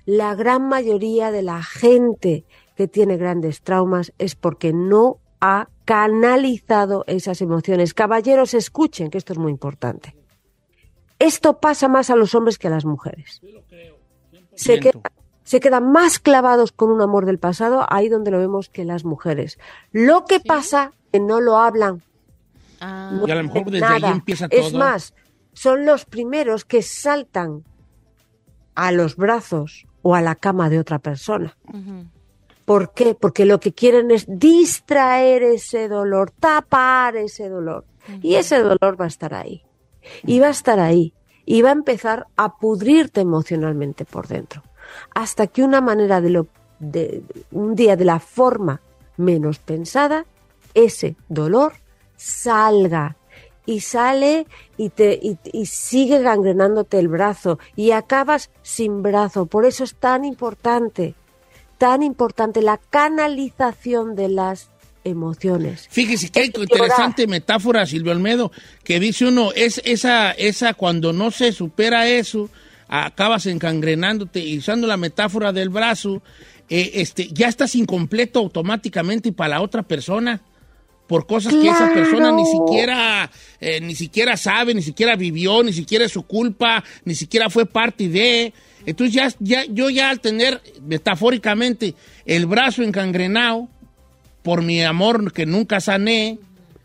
[0.05, 2.45] La gran mayoría de la gente
[2.77, 7.95] que tiene grandes traumas es porque no ha canalizado esas emociones.
[7.95, 10.17] Caballeros, escuchen que esto es muy importante.
[11.19, 13.41] Esto pasa más a los hombres que a las mujeres.
[14.55, 15.13] Se, queda-
[15.45, 19.05] se quedan más clavados con un amor del pasado ahí donde lo vemos que las
[19.05, 19.59] mujeres.
[19.93, 22.03] Lo que pasa que no lo hablan.
[22.81, 24.79] No Y a lo mejor desde ahí empieza Es todo.
[24.79, 25.15] más,
[25.55, 27.65] son los primeros que saltan
[28.75, 31.57] a los brazos o a la cama de otra persona.
[32.67, 33.15] ¿Por qué?
[33.15, 37.85] Porque lo que quieren es distraer ese dolor, tapar ese dolor.
[38.21, 39.63] Y ese dolor va a estar ahí.
[40.25, 41.15] Y va a estar ahí.
[41.45, 44.65] Y va a empezar a pudrirte emocionalmente por dentro.
[45.15, 46.49] Hasta que una manera de lo,
[46.81, 48.81] de, un día de la forma
[49.17, 50.27] menos pensada,
[50.75, 51.75] ese dolor
[52.17, 53.17] salga.
[53.65, 57.61] Y sale y, te, y, y sigue gangrenándote el brazo.
[57.77, 59.47] Y acabas sin brazo.
[59.47, 61.15] Por eso es tan importante
[61.79, 64.71] tan importante la canalización de las
[65.05, 65.87] emociones.
[65.91, 68.51] Fíjese que hay interesante metáfora, Silvio Almedo,
[68.83, 72.51] que dice uno, es esa, esa cuando no se supera eso,
[72.89, 76.23] acabas encangrenándote y usando la metáfora del brazo,
[76.69, 80.41] eh, este, ya estás incompleto automáticamente y para la otra persona
[81.07, 85.73] por cosas que esa persona ni siquiera eh, ni siquiera sabe, ni siquiera vivió, ni
[85.73, 88.53] siquiera es su culpa, ni siquiera fue parte de.
[88.87, 93.69] Entonces ya, ya yo ya al tener metafóricamente el brazo encangrenado
[94.43, 96.39] por mi amor que nunca sané,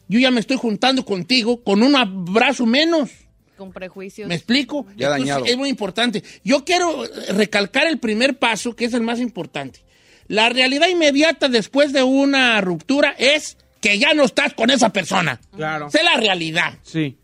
[0.09, 1.95] yo ya me estoy juntando contigo con un
[2.33, 3.11] brazo menos.
[3.55, 4.27] Con prejuicios.
[4.27, 4.87] ¿Me explico?
[4.97, 5.45] Ya Entonces, dañado.
[5.45, 6.23] Es muy importante.
[6.43, 9.81] Yo quiero recalcar el primer paso, que es el más importante.
[10.27, 15.39] La realidad inmediata después de una ruptura es que ya no estás con esa persona.
[15.55, 15.87] Claro.
[15.87, 16.79] Esa es la realidad.
[16.81, 17.15] Sí.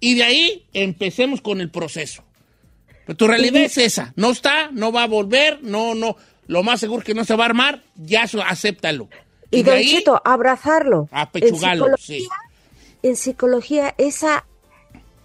[0.00, 2.25] Y de ahí empecemos con el proceso.
[3.06, 4.12] Pero tu realidad es esa.
[4.16, 6.16] No está, no va a volver, no, no.
[6.48, 9.08] Lo más seguro es que no se va a armar, ya eso, acéptalo.
[9.50, 11.08] Y de Don ahí, Cheto, abrazarlo.
[11.12, 12.20] apechugalo, en sí.
[12.20, 12.36] psicología,
[13.02, 14.44] en psicología, esa.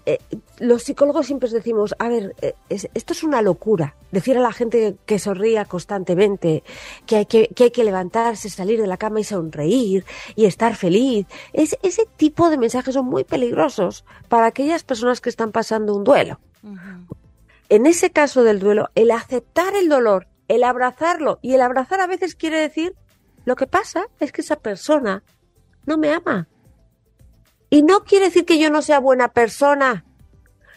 [0.05, 0.17] eh,
[0.59, 3.95] los psicólogos siempre decimos, a ver, eh, es- esto es una locura.
[4.11, 6.63] Decir a la gente que sonría constantemente,
[7.05, 10.03] que hay que, que hay que levantarse, salir de la cama y sonreír
[10.35, 11.25] y estar feliz.
[11.53, 16.03] Es, ese tipo de mensajes son muy peligrosos para aquellas personas que están pasando un
[16.03, 16.39] duelo.
[17.71, 22.05] En ese caso del duelo, el aceptar el dolor, el abrazarlo, y el abrazar a
[22.05, 22.97] veces quiere decir,
[23.45, 25.23] lo que pasa es que esa persona
[25.85, 26.49] no me ama.
[27.69, 30.03] Y no quiere decir que yo no sea buena persona.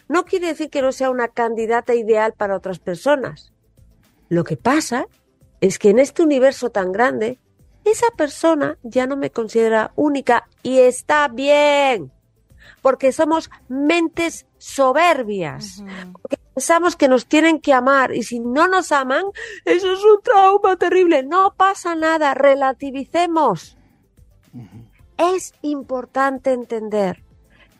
[0.07, 3.51] no quiere decir que no sea una candidata ideal para otras personas.
[4.29, 5.07] Lo que pasa
[5.59, 7.39] es que en este universo tan grande,
[7.83, 12.13] esa persona ya no me considera única y está bien,
[12.81, 18.91] porque somos mentes soberbias, porque pensamos que nos tienen que amar y si no nos
[18.91, 19.25] aman,
[19.63, 21.21] eso es un trauma terrible.
[21.21, 23.77] No pasa nada, relativicemos.
[25.19, 27.21] Es importante entender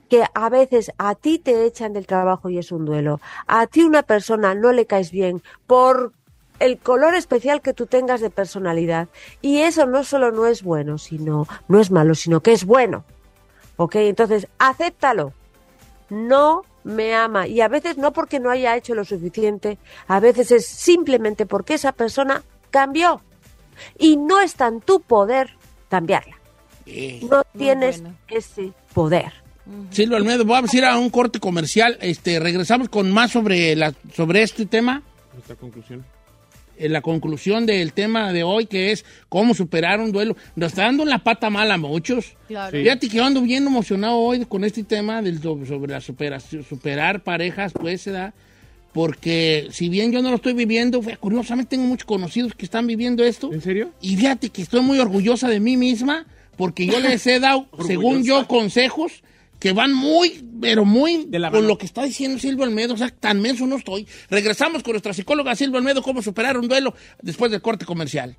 [0.09, 3.19] que a veces a ti te echan del trabajo y es un duelo.
[3.47, 6.13] A ti una persona no le caes bien por
[6.59, 9.07] el color especial que tú tengas de personalidad.
[9.41, 13.05] Y eso no solo no es bueno, sino, no es malo, sino que es bueno.
[13.75, 13.95] ¿Ok?
[13.95, 15.33] Entonces, acéptalo.
[16.09, 17.47] No me ama.
[17.47, 19.77] Y a veces no porque no haya hecho lo suficiente,
[20.07, 23.21] a veces es simplemente porque esa persona cambió.
[23.99, 25.57] Y no está en tu poder
[25.89, 26.37] cambiarla.
[27.29, 29.33] No tienes ese poder.
[29.89, 31.97] Silvia Almedo, vamos a ir a un corte comercial.
[31.99, 35.01] Este, regresamos con más sobre, la, sobre este tema.
[35.37, 36.05] Esta conclusión.
[36.77, 40.35] En la conclusión del tema de hoy, que es cómo superar un duelo.
[40.55, 42.35] Nos está dando la pata mala a muchos.
[42.47, 42.77] Claro.
[42.77, 47.23] Fíjate que yo ando bien emocionado hoy con este tema del, sobre la superación, superar
[47.23, 48.33] parejas, pues se da.
[48.93, 53.23] Porque si bien yo no lo estoy viviendo, curiosamente tengo muchos conocidos que están viviendo
[53.25, 53.51] esto.
[53.51, 53.91] ¿En serio?
[53.99, 58.23] Y fíjate que estoy muy orgullosa de mí misma porque yo les he dado, según
[58.23, 59.23] yo, consejos
[59.59, 61.67] que van muy, pero muy la con mano.
[61.67, 62.93] lo que está diciendo Silvio Almedo.
[62.93, 64.07] O sea, tan menso no estoy.
[64.29, 68.35] Regresamos con nuestra psicóloga Silvio Almedo, cómo superar un duelo después del corte comercial.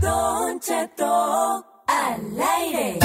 [0.00, 2.20] Don Cheto al
[2.58, 2.98] aire.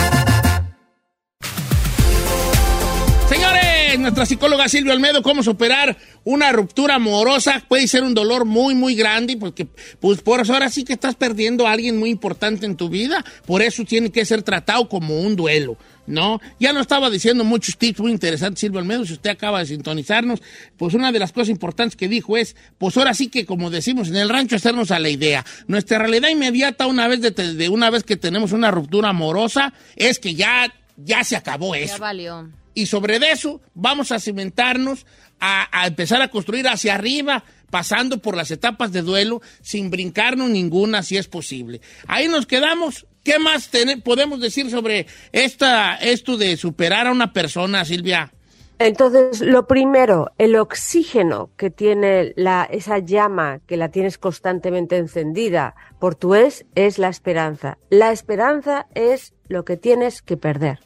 [3.30, 7.64] Señores, nuestra psicóloga Silvia Almedo, cómo superar una ruptura amorosa.
[7.68, 9.68] Puede ser un dolor muy, muy grande, porque
[10.00, 13.24] pues por eso ahora sí que estás perdiendo a alguien muy importante en tu vida.
[13.46, 15.78] Por eso tiene que ser tratado como un duelo,
[16.08, 16.39] ¿no?
[16.60, 20.42] Ya nos estaba diciendo muchos tips muy interesantes Silvia Almedo, si usted acaba de sintonizarnos,
[20.78, 24.08] pues una de las cosas importantes que dijo es, pues ahora sí que como decimos
[24.08, 25.46] en el rancho, hacernos a la idea.
[25.68, 30.20] Nuestra realidad inmediata una vez de, de una vez que tenemos una ruptura amorosa es
[30.20, 31.96] que ya, ya se acabó eso.
[31.96, 32.61] Ya valió.
[32.74, 35.05] Y sobre eso vamos a cimentarnos,
[35.39, 40.49] a, a empezar a construir hacia arriba, pasando por las etapas de duelo, sin brincarnos
[40.49, 41.82] ninguna si es posible.
[42.07, 43.07] Ahí nos quedamos.
[43.24, 43.69] ¿Qué más
[44.03, 48.32] podemos decir sobre esta, esto de superar a una persona, Silvia?
[48.80, 55.76] Entonces, lo primero, el oxígeno que tiene la, esa llama que la tienes constantemente encendida
[55.99, 57.78] por tu es, es la esperanza.
[57.91, 60.80] La esperanza es lo que tienes que perder.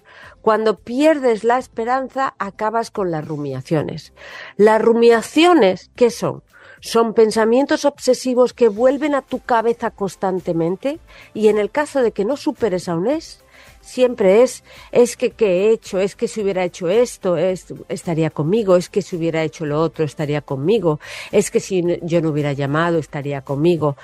[0.46, 4.14] Cuando pierdes la esperanza, acabas con las rumiaciones.
[4.58, 6.44] Las rumiaciones, ¿qué son?
[6.82, 11.00] Son pensamientos obsesivos que vuelven a tu cabeza constantemente
[11.34, 13.44] y en el caso de que no superes a un es,
[13.82, 18.30] siempre es, es que qué he hecho, es que si hubiera hecho esto, es- estaría
[18.30, 21.00] conmigo, es que si hubiera hecho lo otro, estaría conmigo,
[21.32, 23.96] es que si yo no hubiera llamado, estaría conmigo.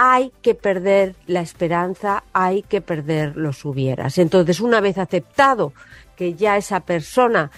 [0.00, 4.16] Hay que perder la esperanza, hay que perder los hubieras.
[4.18, 5.72] Entonces, una vez aceptado
[6.14, 7.50] que ya esa persona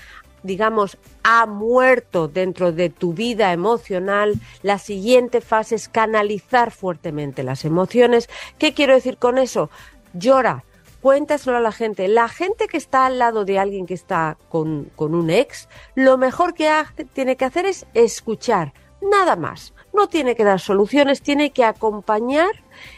[0.43, 7.67] digamos, ha muerto dentro de tu vida emocional, la siguiente fase es canalizar fuertemente las
[7.67, 8.29] emociones.
[8.59, 9.69] ¿Qué quiero decir con eso?
[10.15, 10.65] Llora,
[11.01, 12.09] cuéntaselo a la gente.
[12.09, 16.17] La gente que está al lado de alguien que está con, con un ex, lo
[16.17, 16.71] mejor que
[17.13, 18.73] tiene que hacer es escuchar,
[19.03, 19.75] nada más.
[19.93, 22.51] No tiene que dar soluciones, tiene que acompañar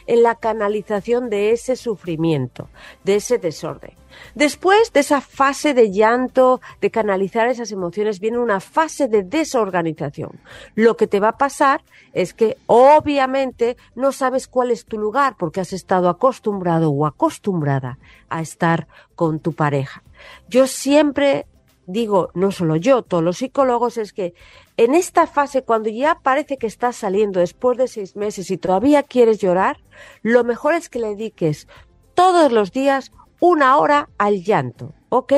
[0.07, 2.69] en la canalización de ese sufrimiento,
[3.03, 3.93] de ese desorden.
[4.35, 10.39] Después de esa fase de llanto, de canalizar esas emociones, viene una fase de desorganización.
[10.75, 11.83] Lo que te va a pasar
[12.13, 17.97] es que obviamente no sabes cuál es tu lugar porque has estado acostumbrado o acostumbrada
[18.29, 20.03] a estar con tu pareja.
[20.47, 21.47] Yo siempre
[21.85, 24.33] digo, no solo yo, todos los psicólogos, es que
[24.77, 29.03] en esta fase, cuando ya parece que estás saliendo después de seis meses y todavía
[29.03, 29.77] quieres llorar,
[30.21, 31.67] lo mejor es que le dediques
[32.13, 35.33] todos los días una hora al llanto, ¿ok?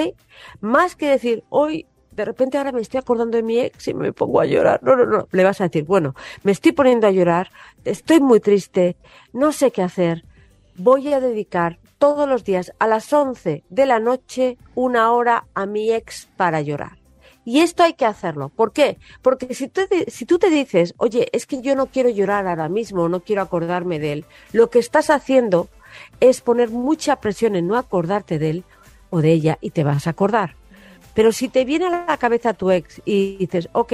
[0.62, 4.14] Más que decir, hoy, de repente ahora me estoy acordando de mi ex y me
[4.14, 4.82] pongo a llorar.
[4.84, 7.50] No, no, no, le vas a decir, bueno, me estoy poniendo a llorar,
[7.84, 8.96] estoy muy triste,
[9.34, 10.24] no sé qué hacer,
[10.78, 15.66] voy a dedicar todos los días a las 11 de la noche una hora a
[15.66, 17.00] mi ex para llorar.
[17.46, 18.50] Y esto hay que hacerlo.
[18.50, 19.00] ¿Por qué?
[19.24, 22.70] Porque si tú, si tú te dices, oye, es que yo no quiero llorar ahora
[22.70, 25.68] mismo, no quiero acordarme de él, lo que estás haciendo
[26.20, 28.64] es poner mucha presión en no acordarte de él
[29.10, 30.58] o de ella y te vas a acordar.
[31.16, 33.94] Pero si te viene a la cabeza tu ex y dices, ok,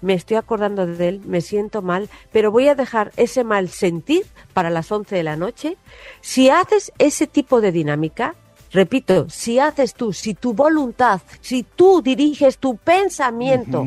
[0.00, 4.24] me estoy acordando de él, me siento mal, pero voy a dejar ese mal sentir
[4.54, 5.76] para las 11 de la noche.
[6.20, 8.34] Si haces ese tipo de dinámica,
[8.72, 13.86] repito, si haces tú, si tu voluntad, si tú diriges tu pensamiento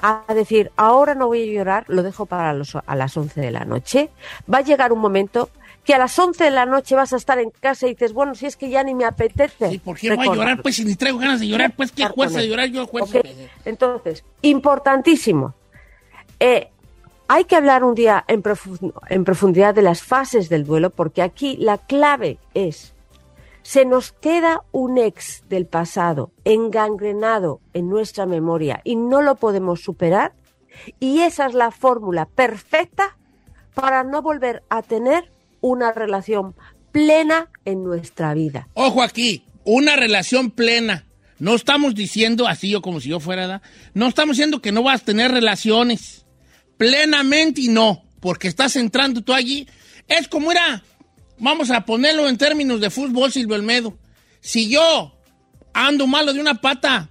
[0.00, 3.52] a decir, ahora no voy a llorar, lo dejo para los- a las 11 de
[3.52, 4.10] la noche,
[4.52, 5.48] va a llegar un momento
[5.84, 8.34] que a las 11 de la noche vas a estar en casa y dices, bueno,
[8.34, 9.80] si es que ya ni me apetece.
[9.80, 10.62] ¿Por qué voy a llorar?
[10.62, 13.18] Pues si ni traigo ganas de llorar, pues qué fuerza de llorar yo fuerza.
[13.18, 13.26] Ok,
[13.64, 15.54] Entonces, importantísimo.
[16.38, 16.68] Eh,
[17.26, 18.42] hay que hablar un día en
[19.24, 22.94] profundidad de las fases del duelo, porque aquí la clave es,
[23.62, 29.80] se nos queda un ex del pasado engangrenado en nuestra memoria y no lo podemos
[29.80, 30.34] superar,
[31.00, 33.16] y esa es la fórmula perfecta
[33.74, 35.31] para no volver a tener
[35.62, 36.54] una relación
[36.92, 38.68] plena en nuestra vida.
[38.74, 41.06] Ojo aquí, una relación plena.
[41.38, 43.62] No estamos diciendo, así yo como si yo fuera, ¿da?
[43.94, 46.26] no estamos diciendo que no vas a tener relaciones.
[46.76, 49.66] Plenamente y no, porque estás entrando tú allí.
[50.08, 50.82] Es como era,
[51.38, 53.96] vamos a ponerlo en términos de fútbol, Silvio Olmedo.
[54.40, 55.16] Si yo
[55.72, 57.08] ando malo de una pata,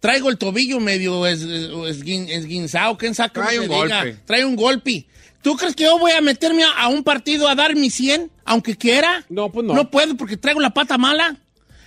[0.00, 4.02] traigo el tobillo medio es- es- esguin- esguinzado, ¿quién sabe cómo Trae se un diga?
[4.04, 4.20] golpe.
[4.26, 5.06] Trae un golpe.
[5.42, 8.30] ¿Tú crees que yo voy a meterme a, a un partido a dar mi 100,
[8.44, 9.24] aunque quiera?
[9.28, 9.74] No, pues no.
[9.74, 11.36] No puedo porque traigo la pata mala.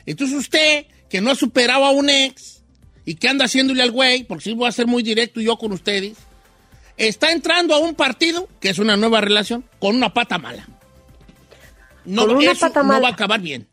[0.06, 2.64] Entonces usted, que no ha superado a un ex
[3.06, 5.72] y que anda haciéndole al güey, porque sí voy a ser muy directo yo con
[5.74, 6.18] ustedes,
[6.98, 10.68] está entrando a un partido, que es una nueva relación, con una pata mala.
[12.06, 13.68] No, Con una eso pata no va a acabar bien.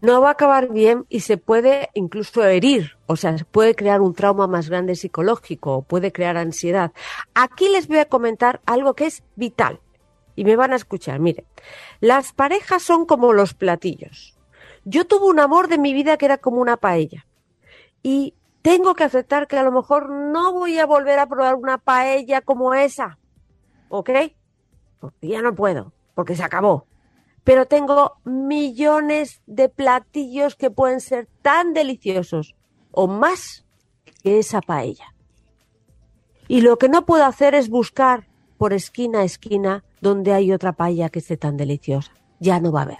[0.00, 4.00] No va a acabar bien y se puede incluso herir, o sea, se puede crear
[4.00, 6.92] un trauma más grande psicológico, puede crear ansiedad.
[7.34, 9.80] Aquí les voy a comentar algo que es vital
[10.36, 11.20] y me van a escuchar.
[11.20, 11.44] Mire,
[12.00, 14.38] las parejas son como los platillos.
[14.84, 17.26] Yo tuve un amor de mi vida que era como una paella
[18.02, 21.78] y tengo que aceptar que a lo mejor no voy a volver a probar una
[21.78, 23.18] paella como esa,
[23.88, 24.10] ¿ok?
[24.98, 26.86] Porque ya no puedo, porque se acabó
[27.50, 32.54] pero tengo millones de platillos que pueden ser tan deliciosos
[32.92, 33.66] o más
[34.22, 35.16] que esa paella.
[36.46, 40.74] Y lo que no puedo hacer es buscar por esquina a esquina donde hay otra
[40.74, 42.12] paella que esté tan deliciosa.
[42.38, 42.98] Ya no va a haber.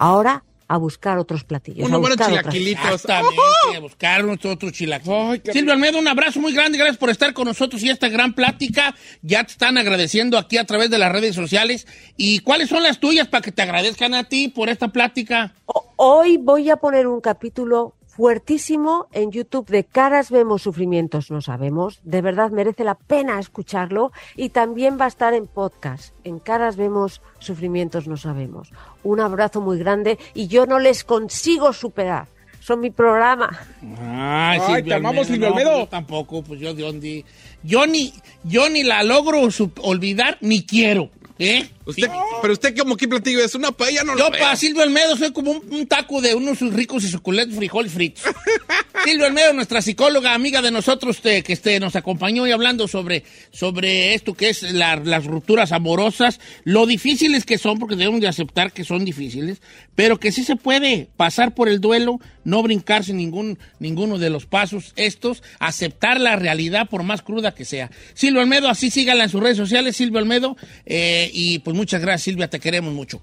[0.00, 1.88] Ahora a buscar otros platillos.
[1.88, 2.84] Unos a buenos chilaquilitos.
[2.84, 5.40] Exactamente, a buscar otros chilaquiles.
[5.50, 8.94] Silvio Almedo, un abrazo muy grande, gracias por estar con nosotros y esta gran plática.
[9.22, 11.86] Ya te están agradeciendo aquí a través de las redes sociales.
[12.18, 15.54] ¿Y cuáles son las tuyas para que te agradezcan a ti por esta plática?
[15.96, 22.00] Hoy voy a poner un capítulo fuertísimo en YouTube de Caras vemos, sufrimientos no sabemos.
[22.02, 26.12] De verdad merece la pena escucharlo y también va a estar en podcast.
[26.24, 28.72] En Caras vemos, sufrimientos no sabemos.
[29.04, 32.26] Un abrazo muy grande y yo no les consigo superar.
[32.58, 33.56] Son mi programa.
[34.00, 37.24] Ay, Ay, te amamos, Silvio no, yo tampoco, pues yo de dónde.
[37.62, 38.12] Yo ni,
[38.42, 39.42] yo ni la logro
[39.82, 41.08] olvidar ni quiero.
[41.38, 41.70] ¿Eh?
[41.88, 42.08] Usted,
[42.42, 45.32] pero usted como qué platillo es una paella, no Yo lo para Silvio Almedo soy
[45.32, 48.22] como un, un taco de unos ricos y suculentos frijoles fritos.
[49.04, 53.24] Silvio Almedo, nuestra psicóloga, amiga de nosotros, te- que este, nos acompañó y hablando sobre,
[53.52, 58.28] sobre esto que es la- las rupturas amorosas, lo difíciles que son, porque debemos de
[58.28, 59.62] aceptar que son difíciles,
[59.94, 64.46] pero que sí se puede pasar por el duelo, no brincarse ningún, ninguno de los
[64.46, 67.90] pasos estos, aceptar la realidad por más cruda que sea.
[68.14, 72.24] Silvio Almedo, así sígala en sus redes sociales, Silvio Almedo, eh, y pues muchas gracias,
[72.24, 73.22] Silvia, te queremos mucho.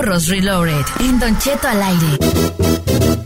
[0.00, 0.86] Burros Reloaded.
[1.00, 3.20] En Don Cheto al aire.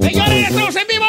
[0.00, 1.04] ¡Señores, estamos en vivo!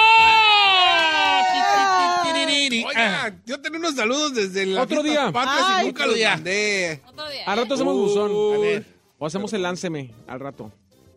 [2.87, 5.31] Oiga, yo tenía unos saludos desde la Otro día.
[5.31, 6.35] patrias Ay, nunca otro los día.
[6.35, 7.01] mandé.
[7.45, 8.55] Al rato hacemos Uh, buzón.
[8.55, 8.85] a ver.
[9.17, 10.71] O hacemos el lánceme al rato.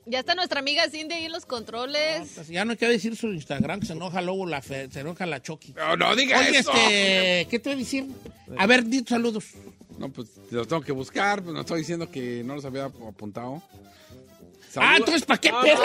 [0.04, 2.48] Ya está nuestra amiga Cindy ahí en los controles.
[2.48, 5.26] Ya no hay que decir su Instagram, que se enoja luego la, fe- se enoja
[5.26, 5.72] la Chucky.
[5.74, 6.72] No, no diga Oye, eso.
[6.72, 8.06] este, ¿qué te voy a decir?
[8.58, 9.44] A ver, di saludos.
[9.98, 13.62] No, pues los tengo que buscar, pues no estoy diciendo que no los había apuntado.
[14.74, 15.80] Ah, entonces, ¿para qué No, pelas?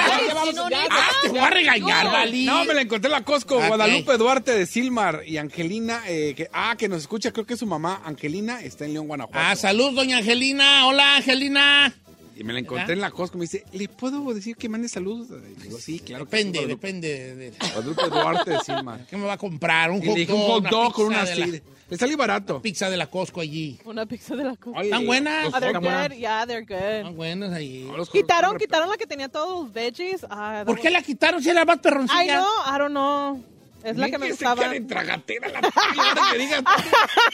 [0.71, 0.85] ya.
[0.89, 2.45] Ah, te voy a regañar, No, Vali.
[2.45, 3.57] No, me la encontré en la Costco.
[3.57, 3.67] Ok.
[3.67, 7.59] Guadalupe Duarte de Silmar y Angelina, eh, que, ah, que nos escucha, creo que es
[7.59, 9.37] su mamá, Angelina, está en León, Guanajuato.
[9.39, 10.87] Ah, salud, doña Angelina.
[10.87, 11.93] Hola, Angelina.
[12.39, 15.27] Y me la encontré en la Costco, me dice, ¿le puedo decir que mande saludos?
[15.57, 16.25] Y digo, sí, claro.
[16.25, 16.87] Depende, Guadalupe.
[16.87, 17.35] depende.
[17.35, 19.05] De, Guadalupe Duarte de Silmar.
[19.07, 19.89] ¿Qué me va a comprar?
[19.91, 21.61] Un Y hot dog, un hot dog con una la- así.
[21.89, 22.61] Le salí barato.
[22.61, 23.79] Pizza de la Costco allí.
[23.85, 24.81] Una pizza de la cosa.
[24.81, 25.53] ¿Están buenas?
[25.53, 26.17] Ah, they're good.
[26.17, 26.75] Yeah, they're good.
[26.75, 27.89] Están buenas ahí.
[28.11, 30.25] Quitaron, quitaron la que tenía todos los veggies.
[30.29, 32.19] Ah, ¿Por qué la quitaron si era más perroncilla?
[32.19, 33.43] Ay, no, I don't know.
[33.83, 34.75] Es la que me gustaba.
[34.75, 36.65] en tragatera la ahora que digan,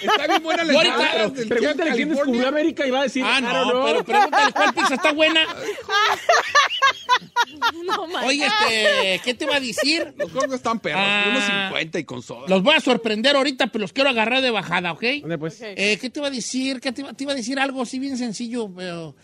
[0.02, 3.24] está bien buena la ensalada del Pregúntale quién descubrió América y va a decir.
[3.26, 3.86] Ah, no, know.
[3.86, 5.42] pero pregúntale cuál pizza está buena.
[7.86, 8.04] No.
[8.26, 10.14] Oye, este, ¿qué te iba a decir?
[10.18, 11.26] Los congos están perros, Ah.
[11.30, 12.48] unos 50 y con soda.
[12.48, 15.04] Los voy a sorprender ahorita, pero los quiero agarrar de bajada, ¿ok?
[15.22, 15.60] ¿Dónde, pues?
[15.62, 16.80] Eh, ¿Qué te iba a decir?
[16.80, 19.16] ¿Qué te iba, te iba a decir algo así bien sencillo, pero...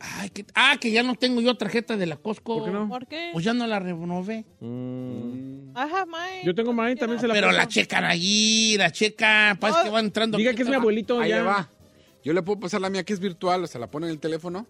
[0.00, 2.56] Ay, que- Ah, que ya no tengo yo tarjeta de la Costco.
[2.58, 2.88] ¿Por qué no?
[2.88, 3.30] ¿Por qué?
[3.32, 4.46] Pues ya no la renové.
[4.60, 5.76] Mm.
[5.76, 6.42] Have mine.
[6.44, 10.00] Yo tengo mine, también se la Pero la checan allí, la checan, parece que va
[10.00, 10.38] entrando.
[10.38, 11.42] Diga que es mi abuelito Ahí ya.
[11.42, 11.70] va.
[12.24, 14.18] Yo le puedo pasar la mía que es virtual, o sea, la pone en el
[14.20, 14.66] teléfono.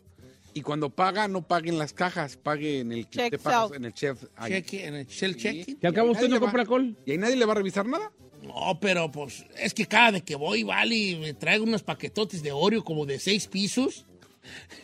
[0.53, 3.85] Y cuando paga, no pague en las cajas, pague en el Check te pagas, en
[3.85, 4.25] el chef.
[4.37, 4.51] ahí.
[4.53, 5.79] Cheque, en el shell checking.
[5.81, 6.97] Y al cabo usted no compra col.
[7.07, 8.11] ¿Y ahí nadie le va a revisar nada?
[8.43, 12.51] No, pero pues es que cada vez que voy, vale, me traigo unos paquetotes de
[12.51, 14.07] Oreo como de seis pisos.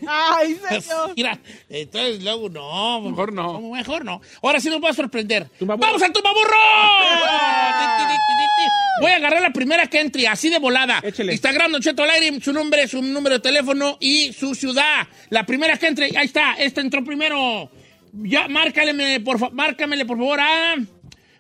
[0.07, 1.13] Ay, señor.
[1.17, 1.39] Mira,
[1.69, 3.01] entonces luego no.
[3.03, 3.55] Mejor no.
[3.55, 4.21] como Mejor no.
[4.43, 5.49] Ahora sí nos va a sorprender.
[5.61, 6.57] ¡Vamos al tumbaburro!
[9.01, 11.01] Voy a agarrar la primera que entre, así de volada.
[11.03, 11.33] Échele.
[11.33, 15.07] Instagram, Don Cheto al aire, su nombre, su número de teléfono y su ciudad.
[15.29, 17.71] La primera que entre, ahí está, esta entró primero.
[18.13, 20.77] Ya, márcale, por, márcamele, por favor, a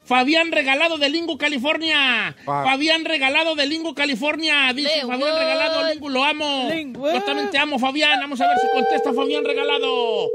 [0.07, 2.34] Fabián Regalado de Lingo, California.
[2.44, 4.72] Fa- Fabián Regalado de Lingo, California.
[4.72, 5.00] Dice.
[5.02, 6.68] Fabián Regalado, Lingo, lo amo.
[7.12, 8.20] Yo también te amo, Fabián.
[8.20, 10.28] Vamos a ver si contesta Fabián Regalado.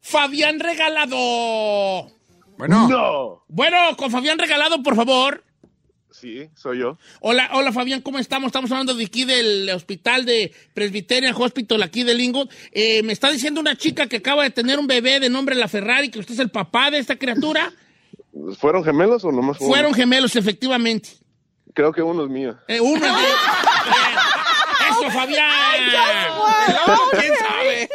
[0.00, 2.10] Fabián Regalado.
[2.56, 3.44] Bueno, No.
[3.48, 5.44] Bueno, con Fabián Regalado, por favor.
[6.10, 6.98] Sí, soy yo.
[7.20, 8.48] Hola, hola Fabián, ¿cómo estamos?
[8.48, 12.48] Estamos hablando de aquí del hospital de Presbyterian Hospital aquí de Lingo.
[12.72, 15.68] Eh, me está diciendo una chica que acaba de tener un bebé de nombre La
[15.68, 17.72] Ferrari, que usted es el papá de esta criatura.
[18.58, 19.74] ¿Fueron gemelos o nomás fue uno?
[19.74, 21.10] Fueron gemelos, efectivamente.
[21.74, 22.56] Creo que uno es mío.
[22.68, 23.08] Eh, uno es de-
[24.90, 25.50] Eso, Fabián.
[27.12, 27.88] ¿quién sabe?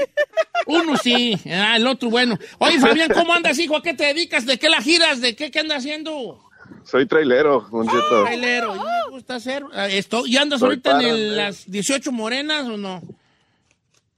[0.67, 2.37] Uno sí, ah, el otro bueno.
[2.59, 3.75] Oye, Fabián, ¿cómo andas, hijo?
[3.75, 4.45] ¿A qué te dedicas?
[4.45, 5.19] ¿De qué la giras?
[5.21, 6.39] ¿De qué, qué andas haciendo?
[6.85, 8.23] Soy trailero, Don Cheto.
[8.23, 8.75] Trailero.
[8.75, 9.63] ¿Y me gusta hacer?
[9.73, 11.35] ah, esto, ¿Y andas Soy ahorita en el- eh.
[11.35, 13.01] las 18 morenas o no?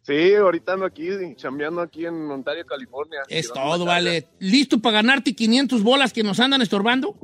[0.06, 3.22] Sí, ahorita ando aquí, chambeando aquí en Ontario, California.
[3.28, 4.28] Es todo, vale.
[4.40, 7.16] ¿Listo para ganarte 500 bolas que nos andan estorbando?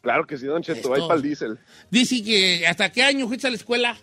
[0.00, 1.08] Claro que sí, Don Cheto, todo.
[1.08, 1.58] para el diésel.
[1.90, 3.96] Dice que ¿hasta qué año fuiste a la escuela?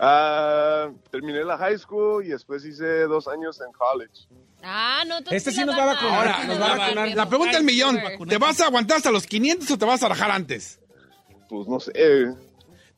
[0.00, 4.26] Ah, terminé la high school y después hice dos años en college.
[4.62, 7.08] Ah, no, entonces Este sí nos va a vacunar, Ahora, nos la va a vacunar.
[7.14, 10.08] La pregunta del millón, ¿te vas a aguantar hasta los 500 o te vas a
[10.08, 10.80] rajar antes?
[11.50, 11.92] Pues no sé.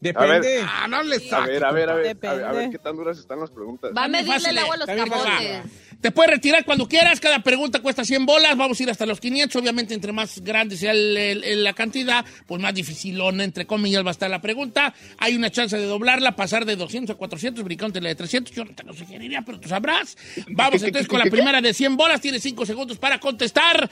[0.02, 0.64] Depende.
[0.66, 2.44] Ah, no le A ver, a ver, a ver, a ver, Depende.
[2.44, 3.92] a ver qué tan duras están las preguntas.
[3.96, 5.60] Va a medirle el agua a los camotes.
[6.00, 9.20] Te puedes retirar cuando quieras, cada pregunta cuesta 100 bolas, vamos a ir hasta los
[9.20, 13.64] 500, obviamente entre más grande sea el- el- el- la cantidad, pues más dificilón, entre
[13.66, 14.92] comillas, va a estar la pregunta.
[15.18, 18.64] Hay una chance de doblarla, pasar de 200 a 400, brincándote la de 300, yo
[18.64, 20.16] no te lo sugeriría, pero tú sabrás.
[20.48, 23.88] Vamos entonces con la primera de 100 bolas, tienes 5 segundos para contestar.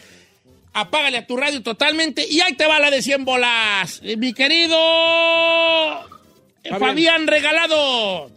[0.72, 4.00] Apágale a tu radio totalmente y ahí te va la de 100 bolas.
[4.04, 4.76] Eh, Mi querido
[6.62, 8.30] eh, Fabián Regalado.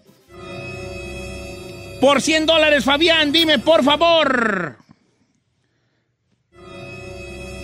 [2.01, 4.77] Por 100 dólares, Fabián, dime por favor.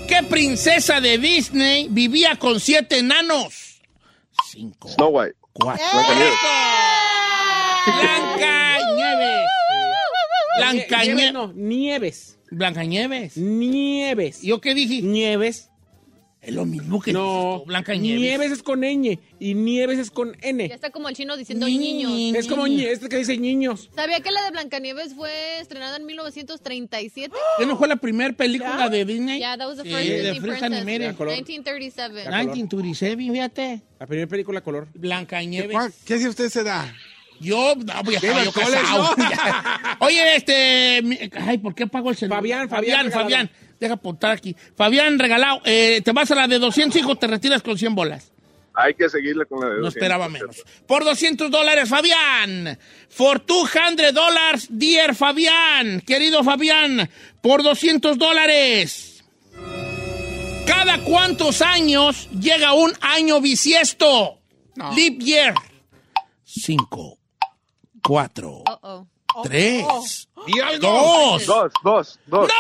[0.08, 3.82] ¿Qué princesa de Disney vivía con siete enanos?
[4.50, 4.88] Cinco.
[4.90, 5.36] Snow White.
[5.54, 5.86] Cuatro.
[5.94, 6.40] Blancanieves.
[7.86, 9.50] Blanca Nieves.
[10.60, 11.34] Blanca Nieves, Nieves.
[11.34, 12.40] no, Nieves.
[12.52, 13.38] Blanca Nieves.
[13.38, 14.42] Nieves.
[14.42, 15.02] ¿Yo qué dije?
[15.02, 15.66] Nieves.
[16.42, 18.22] Es lo mismo que No, Blanca Nieves.
[18.22, 20.66] Nieves es con ñ y Nieves es con Ya N.
[20.74, 22.38] está como el chino diciendo Ni- niños.
[22.38, 23.90] Es como este que dice niños.
[23.94, 27.36] ¿Sabía que la de Blancanieves fue estrenada en 1937?
[27.58, 29.40] ¿Qué no fue la primera película de Disney?
[29.40, 30.64] Yeah, that was the Sí, first de Disney princess.
[30.64, 31.16] Animated.
[31.18, 31.34] color.
[31.34, 32.24] 1937.
[32.24, 32.40] color.
[32.40, 33.82] 1937, fíjate.
[34.00, 34.88] La primera película color.
[34.94, 35.74] Blanca Nieves.
[35.74, 36.96] ¿Cuál- ¿Qué hacía usted se da?
[37.40, 39.16] Yo, no, voy a ¿Qué, estar yo casado.
[39.16, 39.26] no?
[40.06, 41.30] Oye, este.
[41.40, 42.40] Ay, ¿por qué pago el celular?
[42.40, 43.50] Fabián, Fabián Fabián.
[43.80, 44.56] Deja apuntar aquí.
[44.76, 45.62] Fabián, regalado.
[45.64, 47.16] Eh, ¿Te vas a la de 200, hijo?
[47.16, 48.32] Te retiras con 100 bolas.
[48.74, 50.64] Hay que seguirle con la de No 200, esperaba por menos.
[50.86, 52.78] Por 200 dólares, Fabián.
[53.10, 56.02] For 200 dólares, dear Fabián.
[56.02, 57.10] Querido Fabián,
[57.42, 59.24] por 200 dólares.
[60.66, 64.40] ¿Cada cuántos años llega un año bisiesto?
[64.96, 65.54] Leap year.
[66.44, 67.19] Cinco,
[68.04, 69.08] cuatro, Uh-oh.
[69.44, 70.88] tres, Y algo.
[70.88, 71.46] dos.
[71.46, 72.50] Dos, dos, dos.
[72.50, 72.60] ¡No!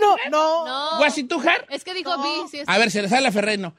[0.00, 0.66] No, no.
[0.66, 0.98] No.
[0.98, 1.66] ¿Guasitujar?
[1.70, 2.28] Es que dijo B.
[2.50, 3.74] Sí, es- A ver, se le sale la Ferreno.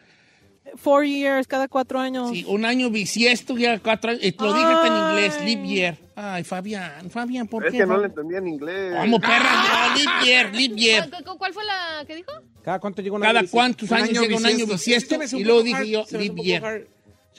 [0.76, 2.30] Four years, cada cuatro años.
[2.32, 4.22] Sí, un año bisiesto, ya cuatro años.
[4.38, 5.98] Lo dije hasta en inglés, leap year.
[6.16, 7.80] Ay, Fabián, Fabián, ¿por Es qué?
[7.80, 8.94] que no le entendía en inglés.
[9.00, 9.64] ¿Cómo, perra?
[9.90, 11.10] No, leap year, leap year.
[11.10, 12.32] ¿Cu- cu- ¿Cuál fue la que dijo?
[12.64, 13.52] ¿Cada cuánto llega una Cada bici?
[13.52, 15.16] cuántos Un años año llega un año bisiesto.
[15.16, 16.88] un Y luego dije hard, yo, leap un year.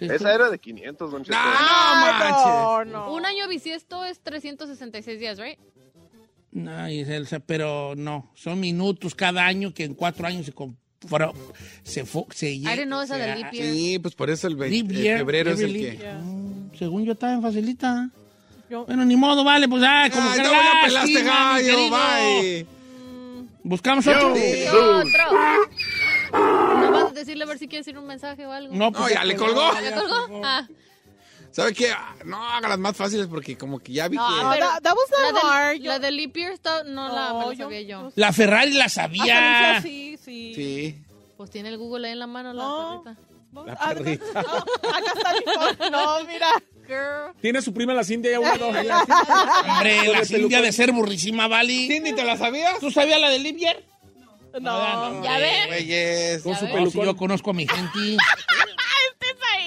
[0.00, 1.36] Sí, Esa era de 500, don Cheto.
[1.38, 2.92] No, Ah, manches.
[2.92, 3.12] no, no.
[3.14, 5.58] Un año bisiesto es 366 días, ¿right?
[6.52, 10.52] No, el- pero no, son minutos cada año que en cuatro años se
[11.06, 11.32] fueron-
[11.84, 13.72] se, fo- se know esa del leap year.
[13.72, 16.12] Sí, pues por eso el, el year, febrero es el que...
[16.22, 18.10] Mm, Según yo estaba en facilita.
[18.68, 21.90] Yo- Bueno, ni modo, vale, pues ay, como Ay, que no, ya lástima, pelaste gallo,
[21.90, 22.66] bye.
[23.62, 24.34] ¿Buscamos otro?
[24.34, 24.64] Sí.
[24.68, 25.24] Otro.
[26.32, 28.74] No vas a decirle a ver si quieres decir un mensaje o algo.
[28.74, 29.70] No, pues, No, ya le colgó.
[29.82, 30.42] ¿Ya colgó?
[30.44, 30.66] Ah.
[31.52, 31.90] ¿Sabe qué?
[31.90, 34.34] Ah, No, hágalas más fáciles porque como que ya vi No, que...
[34.54, 35.80] pero that- that was la not del, hard.
[35.80, 38.12] La del leap year está- no, la, No, la yo- sabía yo.
[38.14, 39.80] La Ferrari la sabía.
[39.82, 40.52] dice sí, sí.
[40.54, 41.04] Sí.
[41.36, 43.02] Pues tiene el Google ahí en la mano la No.
[43.04, 43.20] perrita.
[43.52, 44.24] No, La ah, perrita.
[44.32, 45.40] no, acá está mi
[45.76, 45.90] phone.
[45.90, 46.46] No, mira.
[46.86, 47.34] Girl.
[47.40, 48.68] Tiene su prima la Cindy ya una dos.
[49.68, 51.72] Hombre, Con la Cindy de ser burrísima, ¿vale?
[51.88, 52.78] ¿Cindy, te la sabías?
[52.78, 53.38] ¿Tú sabías la de
[54.52, 54.62] leap year?
[54.62, 55.22] No.
[55.24, 55.66] ¿Ya?
[55.68, 56.42] Güeyes.
[56.42, 57.04] Con su No, si pelucón.
[57.06, 58.16] yo conozco a mi gente.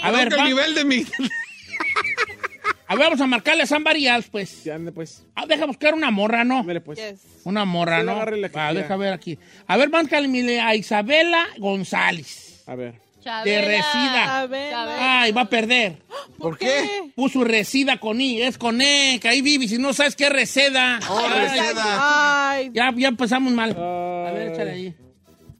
[0.03, 0.95] A ver, Creo que va- el nivel de mi...
[2.87, 4.63] a ver, vamos a marcarle a Somebody else, pues.
[4.65, 5.23] Ya ande pues.
[5.35, 6.61] Ah, deja buscar una morra, ¿no?
[6.63, 6.99] Mire pues.
[6.99, 7.21] Yes.
[7.45, 8.25] Una morra, Sí, ¿no?
[8.25, 9.39] la Ah, deja ver aquí.
[9.65, 12.63] A ver, márcale a Isabela González.
[12.67, 12.95] A ver.
[13.43, 13.61] De.
[13.61, 14.41] Resida.
[14.41, 15.21] A.
[15.21, 16.01] Ay, va a perder.
[16.37, 17.11] ¿Por qué?
[17.15, 20.33] Puso resida con I, es con E, que ahí vive, si no sabes qué es
[20.33, 20.99] reseda.
[21.09, 22.49] Oh, Ay, Reseda.
[22.51, 23.71] Ay, Ya, ya empezamos mal.
[23.71, 24.95] A ver, échale ahí.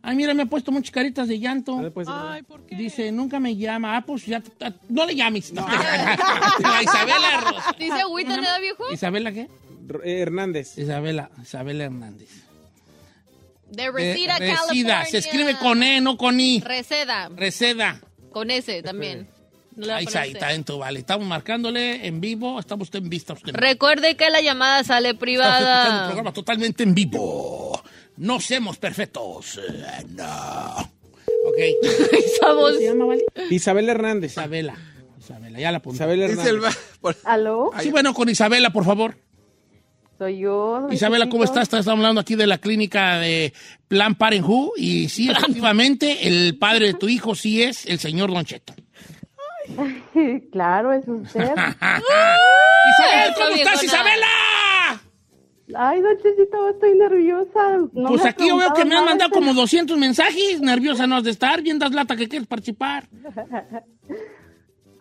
[0.06, 1.80] Ay, mira, me ha puesto muchas caritas de llanto.
[1.80, 2.08] A ver, pues.
[2.12, 2.76] ay, ¿por qué?
[2.76, 3.96] Dice, nunca me llama.
[3.96, 5.54] Ah, pues ya, ah, no le llames.
[5.54, 5.64] La
[6.84, 7.76] Isabela Rosa.
[7.80, 8.92] ¿Dice agüita, da viejo?
[8.92, 9.48] ¿Isabela qué?
[10.04, 10.78] Eh, Hernández.
[10.78, 12.43] Isabela, Isabela Hernández.
[13.76, 15.06] De Reseda, Resida, California.
[15.06, 16.62] se escribe con E, no con I.
[16.62, 17.30] Reseda.
[17.36, 18.00] Reseda.
[18.32, 19.28] Con S también.
[19.76, 21.00] No Ahí está, ahí está dentro, vale.
[21.00, 22.60] Estamos marcándole en vivo.
[22.60, 23.34] Estamos usted en vista.
[23.34, 26.06] Usted Recuerde que la llamada sale privada.
[26.08, 27.82] programa totalmente en vivo.
[28.18, 29.58] No somos perfectos.
[29.58, 30.78] Eh, No.
[31.46, 31.58] Ok.
[32.12, 32.56] Estamos.
[32.66, 33.24] ¿Cómo se llama, vale?
[33.50, 34.32] Isabel Hernández.
[34.34, 34.76] Isabela.
[35.20, 35.96] Isabela, ya la apunté.
[35.98, 36.22] Isabel.
[36.22, 36.78] Hernández.
[37.24, 37.72] ¿Aló?
[37.82, 39.18] Sí, bueno, con Isabela, por favor.
[40.24, 40.80] Soy yo.
[40.80, 41.64] don Isabela, ¿cómo estás?
[41.64, 43.52] Estamos hablando aquí de la clínica de
[43.90, 44.70] Plan Parenthood.
[44.78, 48.74] Y sí, efectivamente, el padre de tu hijo sí es el señor Don Cheto.
[50.54, 51.42] claro, es usted.
[51.44, 53.84] Isabel, ¿cómo estás.
[53.84, 54.28] Isabela?
[55.76, 57.78] Ay, don Chesito, estoy nerviosa.
[57.92, 59.42] No pues aquí yo veo que me han mandado nada.
[59.42, 60.62] como 200 mensajes.
[60.62, 61.62] Nerviosa no has de estar.
[61.62, 63.10] Bien das lata que quieres participar.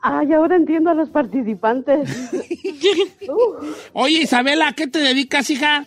[0.03, 2.09] Ay, ahora entiendo a los participantes.
[3.29, 5.87] Uh, Oye, Isabela, ¿a qué te dedicas, hija?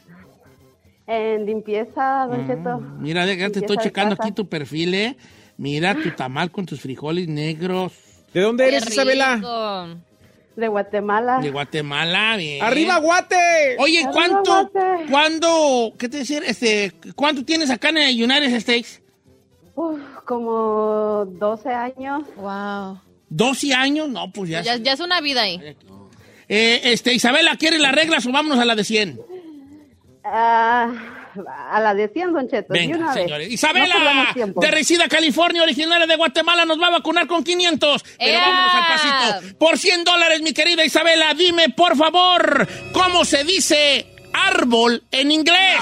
[1.05, 2.79] en limpieza, don Cheto.
[2.99, 4.27] Mira, déjate, Limpieza estoy checando casa.
[4.27, 5.17] aquí tu perfil, ¿eh?
[5.57, 7.93] Mira tu tamal con tus frijoles negros
[8.33, 9.95] ¿De dónde Qué eres, Isabela?
[10.55, 11.39] De Guatemala.
[11.39, 12.37] de Guatemala.
[12.37, 12.63] Bien.
[12.63, 13.35] ¡Arriba, Guate!
[13.79, 15.05] Oye, Arriba, ¿cuánto, Guate.
[15.11, 19.01] cuándo, qué te decir, este, cuánto tienes acá en el United States?
[19.75, 22.23] Uf, como 12 años.
[22.37, 22.99] Wow.
[23.31, 24.09] ¿12 años?
[24.09, 24.61] No, pues ya.
[24.61, 25.59] Ya, ya es una vida ahí.
[26.47, 29.19] Eh, este, Isabela, ¿quieres las reglas o vámonos a la de 100?
[30.23, 30.91] Ah,
[31.71, 32.73] a la de 100, don Cheto.
[32.73, 33.23] de Venga, una vez.
[33.23, 33.47] señores.
[33.47, 34.61] No Isabela, tiempo.
[34.61, 38.03] de Resida, California, originaria de Guatemala, nos va a vacunar con 500.
[38.17, 38.39] Pero ¡Ea!
[38.41, 38.87] vámonos al
[39.41, 39.57] pasito.
[39.57, 45.79] Por 100 dólares, mi querida Isabela, dime, por favor, ¿cómo se dice árbol en inglés?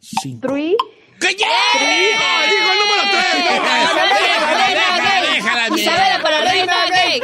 [0.00, 0.48] Cinco.
[0.48, 0.76] Tree.
[1.20, 1.46] ¡Que ya!
[2.50, 3.44] digo el número tres!
[3.44, 4.04] Déjala,
[4.74, 7.20] déjala, déjala, Isabela para gay.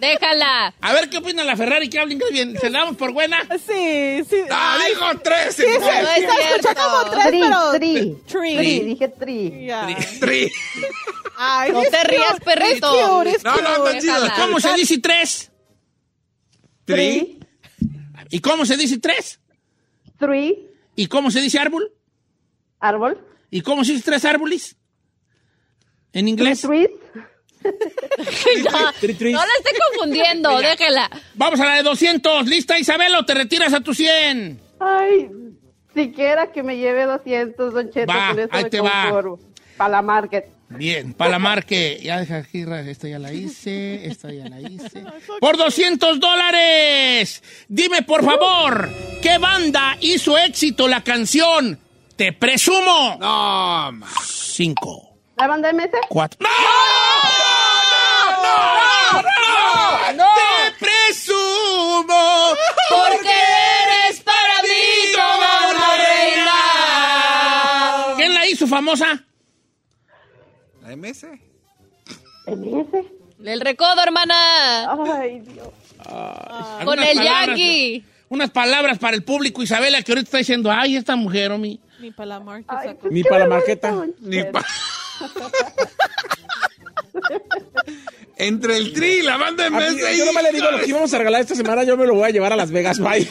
[0.00, 0.74] Déjala.
[0.80, 2.56] A ver qué opina la Ferrari que habla inglés bien.
[2.60, 3.40] ¿Se la damos por buena?
[3.66, 4.36] Sí, sí.
[4.50, 5.54] ¡Ah, dijo tres!
[5.56, 6.82] Sí, sí, No es sí, se escuchó cierto.
[6.82, 7.72] como pero...
[7.72, 8.16] tri.
[8.26, 9.68] Tri, dije tri.
[10.20, 10.52] Tri.
[11.36, 12.92] Ay, No te rías, perrito.
[12.92, 14.28] No, no, está chido.
[14.36, 15.50] ¿Cómo se dice tres?
[16.84, 17.40] Tri.
[18.30, 19.40] ¿Y cómo se dice tres?
[20.18, 21.90] Three, ¿Y cómo se dice árbol?
[22.84, 23.18] Árbol.
[23.50, 24.76] ¿Y cómo se dice tres árboles?
[26.12, 26.62] ¿En inglés?
[26.62, 26.90] Trees.
[28.62, 31.10] No, no la esté confundiendo, déjela.
[31.32, 32.46] Vamos a la de 200.
[32.46, 34.60] ¿Lista, Isabel, o te retiras a tu 100?
[34.78, 35.30] Ay,
[35.94, 38.12] siquiera que me lleve 200, Don Cheto.
[38.12, 39.10] Va, con eso ahí te va.
[39.78, 40.44] Para la market.
[40.68, 42.00] Bien, para la marque.
[42.02, 45.02] Ya deja aquí, esta ya la hice, esta ya la hice.
[45.40, 47.42] Por 200 dólares.
[47.66, 48.90] Dime, por favor,
[49.22, 51.78] ¿qué banda hizo éxito la canción
[52.16, 53.16] Te Presumo?
[53.18, 54.06] No, ma.
[54.22, 55.90] Cinco, ¿La banda MS?
[56.08, 56.38] cuatro.
[56.40, 56.48] ¡No!
[58.42, 59.22] ¡No!
[59.22, 60.12] ¡No!
[60.12, 60.24] ¡No!
[60.34, 62.54] ¡Te presumo!
[62.88, 63.32] Porque
[63.82, 66.52] eres para mí como una reina.
[68.16, 69.24] ¿Quién la hizo famosa?
[70.82, 71.26] ¿La MS?
[72.46, 72.94] MS.
[73.44, 74.92] El recodo, hermana.
[75.18, 75.68] Ay, Dios.
[76.84, 78.04] Con el palabras, Yankee.
[78.28, 81.80] Unas palabras para el público, Isabela, que ahorita está diciendo, ay, esta mujer, mi.
[82.04, 82.62] Ni para la.
[82.68, 83.94] Ay, pues, Ni para la marqueta.
[84.20, 84.52] Ni Cheto.
[84.52, 84.64] pa-
[88.36, 90.18] Entre el tri y la banda A mí, MS.
[90.18, 92.24] yo nomás le digo lo que íbamos a regalar esta semana, yo me lo voy
[92.24, 93.20] a llevar a Las Vegas, bye.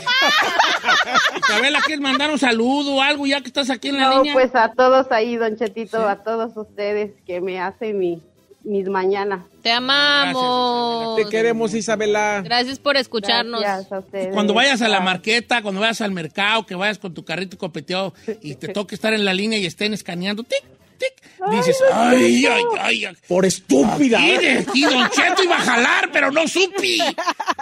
[1.38, 4.34] Isabela, ¿quieres mandar un saludo o algo ya que estás aquí en la No, línea?
[4.34, 8.24] pues a todos ahí, Don Chetito, a todos ustedes que me hacen mi,
[8.64, 9.41] mis mañanas.
[9.61, 11.18] Te amamos.
[11.18, 12.41] Te queremos, Isabela.
[12.43, 13.61] Gracias por escucharnos.
[13.61, 14.34] Gracias a ustedes.
[14.34, 18.14] Cuando vayas a la marqueta, cuando vayas al mercado, que vayas con tu carrito competido
[18.41, 20.64] y te toque estar en la línea y estén escaneando, tic,
[20.97, 21.14] tic,
[21.51, 23.18] dices, ay, ay, ay, ay.
[23.28, 24.20] Por estúpida.
[24.20, 26.99] Aquí, Don Cheto iba a jalar, pero no supi.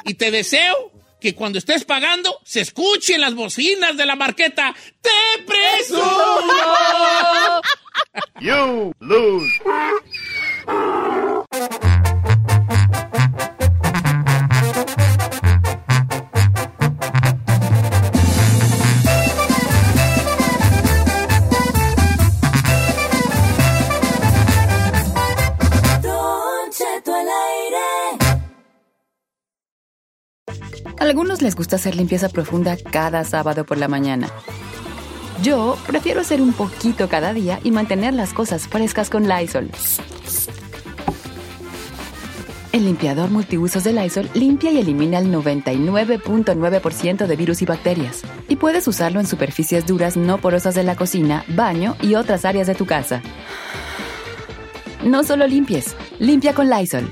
[0.05, 4.73] Y te deseo que cuando estés pagando se escuche en las bocinas de la marqueta.
[5.01, 6.01] ¡Te presumo!
[8.41, 9.47] You lose.
[31.01, 34.29] Algunos les gusta hacer limpieza profunda cada sábado por la mañana.
[35.41, 39.71] Yo prefiero hacer un poquito cada día y mantener las cosas frescas con Lysol.
[42.71, 48.21] El limpiador multiusos de Lysol limpia y elimina el 99.9% de virus y bacterias.
[48.47, 52.67] Y puedes usarlo en superficies duras no porosas de la cocina, baño y otras áreas
[52.67, 53.21] de tu casa.
[55.03, 57.09] No solo limpies, limpia con Lysol.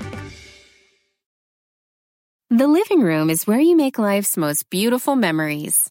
[2.48, 5.90] The living room is where you make life's most beautiful memories.